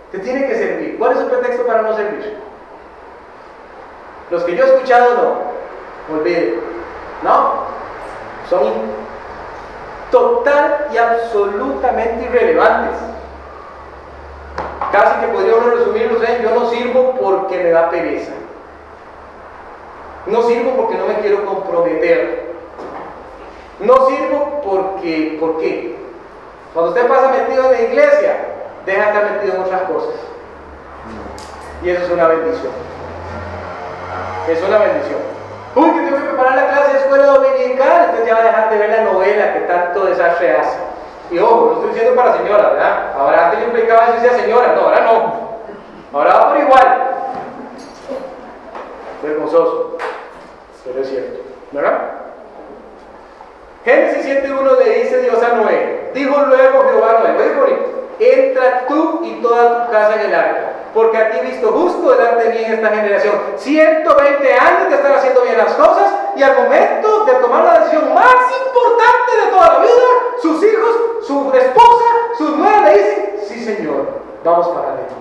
Usted 0.06 0.22
tiene 0.22 0.46
que 0.46 0.54
servir. 0.56 0.98
¿Cuál 0.98 1.12
es 1.12 1.18
su 1.18 1.28
pretexto 1.28 1.66
para 1.66 1.82
no 1.82 1.96
servir? 1.96 2.36
Los 4.34 4.42
que 4.42 4.56
yo 4.56 4.64
he 4.64 4.66
escuchado 4.66 5.14
no. 5.14 6.16
Olviden. 6.16 6.56
No. 7.22 7.52
Son 8.50 8.72
total 10.10 10.88
y 10.92 10.98
absolutamente 10.98 12.24
irrelevantes. 12.24 12.98
Casi 14.90 15.20
que 15.20 15.28
podría 15.28 15.54
uno 15.54 15.70
resumirlos 15.70 16.28
en 16.28 16.42
yo 16.42 16.50
no 16.50 16.68
sirvo 16.68 17.14
porque 17.20 17.58
me 17.58 17.70
da 17.70 17.90
pereza. 17.90 18.32
No 20.26 20.42
sirvo 20.42 20.72
porque 20.78 20.96
no 20.96 21.06
me 21.06 21.20
quiero 21.20 21.44
comprometer. 21.44 22.54
No 23.78 24.08
sirvo 24.08 24.62
porque, 24.64 25.36
¿por 25.38 25.58
qué? 25.58 25.96
Cuando 26.72 26.90
usted 26.90 27.06
pasa 27.06 27.28
metido 27.28 27.66
en 27.66 27.72
la 27.72 27.82
iglesia, 27.82 28.36
deja 28.84 29.00
de 29.00 29.06
estar 29.06 29.30
metido 29.30 29.54
en 29.54 29.62
otras 29.62 29.82
cosas. 29.82 30.14
Y 31.84 31.90
eso 31.90 32.02
es 32.02 32.10
una 32.10 32.26
bendición. 32.26 32.72
Es 34.48 34.62
una 34.62 34.78
bendición. 34.78 35.20
Uy, 35.74 35.90
que 35.90 36.00
tengo 36.04 36.16
que 36.18 36.24
preparar 36.24 36.56
la 36.56 36.68
clase 36.68 36.92
de 36.92 36.98
escuela 36.98 37.26
dominical, 37.26 38.04
entonces 38.04 38.26
ya 38.26 38.34
va 38.34 38.40
a 38.40 38.44
dejar 38.44 38.70
de 38.70 38.78
ver 38.78 38.90
la 38.90 39.12
novela 39.12 39.52
que 39.54 39.60
tanto 39.60 40.04
desastre 40.04 40.56
hace. 40.56 40.78
Y 41.30 41.38
ojo, 41.38 41.66
no 41.66 41.72
estoy 41.74 41.88
diciendo 41.90 42.14
para 42.14 42.36
señora, 42.36 42.68
¿verdad? 42.70 43.12
Ahora 43.18 43.46
antes 43.46 43.60
yo 43.60 43.66
implicaba 43.66 44.04
eso 44.04 44.12
decía 44.14 44.38
señora, 44.38 44.74
no, 44.74 44.82
ahora 44.82 45.00
no. 45.00 45.44
Ahora 46.12 46.34
va 46.34 46.48
por 46.50 46.58
igual. 46.58 47.10
Vergonzoso, 49.22 49.96
pero 50.84 51.00
es 51.00 51.08
cierto, 51.08 51.40
¿verdad? 51.72 51.98
Génesis 53.84 54.26
7.1 54.26 54.78
le 54.78 54.90
dice 55.02 55.20
Dios 55.22 55.42
a 55.42 55.56
Noé, 55.56 56.10
dijo 56.14 56.40
luego 56.46 56.84
Jehová 56.84 57.10
a 57.10 57.18
Noé, 57.20 57.32
muy 57.32 57.60
bonito, 57.60 58.08
entra 58.18 58.86
tú 58.86 59.20
y 59.24 59.42
toda 59.42 59.86
tu 59.86 59.92
casa 59.92 60.14
en 60.14 60.28
el 60.28 60.34
arca, 60.34 60.72
porque 60.94 61.18
a 61.18 61.30
ti 61.30 61.38
he 61.38 61.42
visto 61.42 61.72
justo 61.72 62.12
delante 62.12 62.44
de 62.44 62.50
mí 62.50 62.64
en 62.64 62.72
esta 62.74 62.88
generación. 62.88 63.34
120 63.56 64.54
años 64.54 64.88
de 64.88 64.94
estar 64.94 65.12
haciendo 65.12 65.42
bien 65.42 65.58
las 65.58 65.74
cosas 65.74 66.14
y 66.36 66.42
al 66.42 66.56
momento 66.56 67.24
de 67.24 67.34
tomar 67.34 67.64
la 67.64 67.80
decisión 67.80 68.14
más 68.14 68.36
importante 68.66 69.44
de 69.44 69.50
toda 69.50 69.72
la 69.72 69.78
vida, 69.80 70.08
sus 70.40 70.62
hijos, 70.62 71.26
su 71.26 71.52
esposa, 71.52 72.04
sus 72.38 72.56
nueras 72.56 72.82
le 72.84 72.92
dicen, 72.92 73.36
sí 73.48 73.64
Señor, 73.64 74.06
vamos 74.44 74.68
para 74.68 74.92
adentro. 74.92 75.14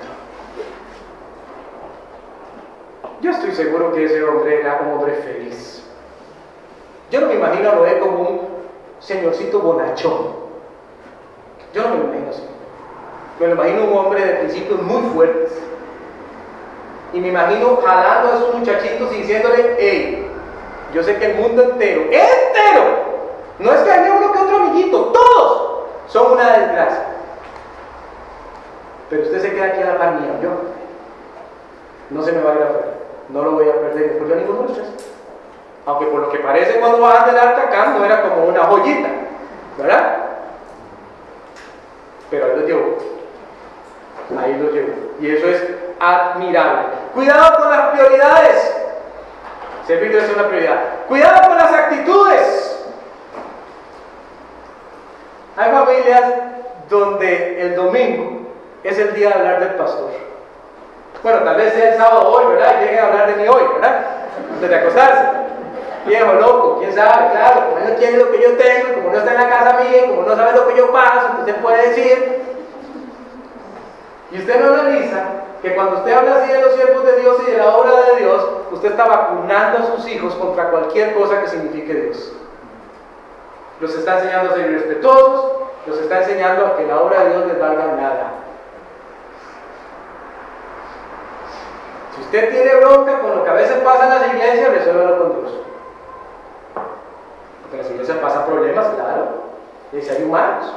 Yo 3.21 3.31
estoy 3.31 3.51
seguro 3.53 3.93
que 3.93 4.05
ese 4.05 4.23
hombre 4.23 4.59
era 4.59 4.81
un 4.81 4.93
hombre 4.93 5.13
feliz. 5.15 5.83
Yo 7.09 7.21
no 7.21 7.27
me 7.27 7.35
imagino 7.35 7.69
a 7.69 7.75
Noé 7.75 7.99
como 7.99 8.19
un 8.19 8.41
señorcito 8.99 9.59
bonachón. 9.59 10.43
Yo 11.73 11.83
no 11.83 11.89
me 11.89 12.03
imagino 12.03 12.29
así. 12.29 12.43
Me 13.39 13.47
lo 13.47 13.53
imagino 13.53 13.85
un 13.85 13.97
hombre 13.97 14.25
de 14.25 14.33
principios 14.35 14.81
muy 14.81 15.01
fuertes. 15.13 15.51
Y 17.13 17.19
me 17.19 17.29
imagino 17.29 17.77
jalando 17.77 18.31
a 18.31 18.35
esos 18.35 18.55
muchachitos 18.55 19.13
y 19.13 19.17
diciéndole, 19.17 19.75
hey, 19.77 20.27
yo 20.93 21.03
sé 21.03 21.17
que 21.17 21.31
el 21.31 21.35
mundo 21.37 21.63
entero, 21.63 22.01
entero, 22.03 23.13
no 23.59 23.71
es 23.71 23.81
que 23.81 23.91
haya 23.91 24.13
uno 24.13 24.31
que 24.31 24.39
otro 24.39 24.57
amiguito, 24.57 25.05
todos 25.05 25.83
son 26.07 26.33
una 26.33 26.57
desgracia. 26.57 27.05
Pero 29.09 29.23
usted 29.23 29.41
se 29.41 29.51
queda 29.51 29.65
aquí 29.65 29.81
a 29.81 29.85
la 29.85 29.97
par 29.97 30.21
mía, 30.21 30.39
yo. 30.41 30.49
No 32.09 32.23
se 32.23 32.31
me 32.31 32.41
va 32.43 32.51
a 32.51 32.55
ir 32.55 32.61
afuera, 32.63 32.93
no 33.29 33.43
lo 33.43 33.51
voy 33.51 33.69
a 33.69 33.79
perder 33.79 34.09
después 34.09 34.29
de 34.29 34.35
ninguno 34.35 34.59
de 34.63 34.71
ustedes. 34.71 34.89
Aunque 35.85 36.05
por 36.05 36.21
lo 36.21 36.29
que 36.29 36.39
parece 36.39 36.79
cuando 36.79 37.01
bajan 37.01 37.27
del 37.27 37.37
arca 37.37 37.63
acá 37.63 37.85
no 37.97 38.05
era 38.05 38.21
como 38.21 38.45
una 38.45 38.63
joyita, 38.65 39.09
¿verdad? 39.77 40.17
Pero 42.29 42.45
ahí 42.45 42.51
lo 42.59 42.67
llevo. 42.67 42.97
Ahí 44.39 44.57
lo 44.57 44.71
llevo. 44.71 44.93
Y 45.19 45.35
eso 45.35 45.47
es 45.47 45.63
admirable. 45.99 46.87
Cuidado 47.13 47.61
con 47.61 47.69
las 47.69 47.87
prioridades. 47.89 48.75
Servir 49.87 50.15
es 50.15 50.33
una 50.33 50.47
prioridad. 50.47 50.79
Cuidado 51.07 51.47
con 51.47 51.57
las 51.57 51.73
actitudes. 51.73 52.85
Hay 55.57 55.71
familias 55.71 56.23
donde 56.89 57.61
el 57.61 57.75
domingo 57.75 58.47
es 58.83 58.97
el 58.97 59.13
día 59.13 59.29
de 59.29 59.35
hablar 59.35 59.59
del 59.59 59.75
pastor. 59.75 60.11
Bueno, 61.21 61.39
tal 61.39 61.55
vez 61.55 61.73
sea 61.73 61.93
el 61.93 61.97
sábado 61.97 62.27
hoy, 62.29 62.53
¿verdad? 62.53 62.75
Y 62.81 62.85
lleguen 62.85 62.99
a 62.99 63.07
hablar 63.07 63.27
de 63.27 63.41
mí 63.41 63.47
hoy, 63.47 63.63
¿verdad? 63.73 64.05
Antes 64.53 64.69
de 64.69 64.75
acostarse. 64.75 65.25
Viejo, 66.05 66.33
loco, 66.33 66.79
quién 66.79 66.93
sabe, 66.93 67.31
claro, 67.31 67.65
como 67.67 67.77
él 67.77 67.93
no 67.93 67.95
quiere 67.95 68.17
lo 68.17 68.29
que 68.29 68.41
yo 68.41 68.57
tengo, 68.57 68.95
como 68.95 69.09
no 69.09 69.19
está 69.19 69.31
en 69.31 69.39
la 69.39 69.49
casa 69.49 69.79
mía, 69.79 70.01
como 70.07 70.23
no 70.23 70.35
sabe 70.35 70.51
lo 70.51 70.67
que 70.67 70.75
yo 70.75 70.91
paso, 70.91 71.27
entonces 71.29 71.55
puede 71.61 71.87
decir. 71.89 72.42
Y 74.33 74.39
usted 74.39 74.59
no 74.59 74.73
analiza 74.73 75.25
que 75.61 75.75
cuando 75.75 75.97
usted 75.97 76.11
habla 76.11 76.37
así 76.37 76.51
de 76.51 76.61
los 76.61 76.73
siervos 76.73 77.05
de 77.05 77.21
Dios 77.21 77.37
y 77.47 77.51
de 77.51 77.57
la 77.57 77.77
obra 77.77 77.91
de 78.11 78.19
Dios, 78.19 78.49
usted 78.71 78.91
está 78.91 79.05
vacunando 79.05 79.77
a 79.77 79.95
sus 79.95 80.07
hijos 80.07 80.33
contra 80.33 80.71
cualquier 80.71 81.13
cosa 81.13 81.39
que 81.39 81.47
signifique 81.47 81.93
Dios. 81.93 82.33
Los 83.79 83.95
está 83.95 84.17
enseñando 84.17 84.51
a 84.51 84.55
ser 84.55 84.71
respetuosos, 84.71 85.51
los 85.85 85.99
está 85.99 86.23
enseñando 86.23 86.65
a 86.65 86.77
que 86.77 86.87
la 86.87 86.99
obra 86.99 87.23
de 87.23 87.29
Dios 87.29 87.47
les 87.47 87.59
valga 87.59 87.85
nada. 87.85 88.31
Si 92.15 92.21
usted 92.21 92.49
tiene 92.49 92.75
bronca 92.75 93.19
con 93.19 93.35
lo 93.37 93.43
que 93.43 93.49
a 93.51 93.53
veces 93.53 93.77
pasa 93.83 94.05
en 94.05 94.09
las 94.09 94.33
iglesias, 94.33 94.71
resuélvalo 94.71 95.19
con 95.19 95.41
Dios. 95.41 95.53
Porque 97.61 97.77
en 97.77 97.83
las 97.83 97.91
iglesias 97.91 98.17
pasan 98.17 98.45
problemas, 98.47 98.87
claro, 98.95 99.27
y 99.91 99.97
hay 99.97 100.23
humanos 100.23 100.73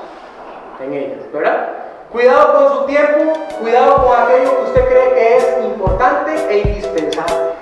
en 0.81 0.93
ellas, 0.93 1.33
¿verdad? 1.33 1.86
Cuidado 2.13 2.53
con 2.53 2.79
su 2.79 2.87
tiempo, 2.87 3.33
cuidado 3.61 4.07
con 4.07 4.17
aquello 4.17 4.57
que 4.57 4.63
usted 4.65 4.89
cree 4.89 5.15
que 5.15 5.37
es 5.39 5.65
importante 5.65 6.35
e 6.49 6.59
indispensable. 6.59 7.56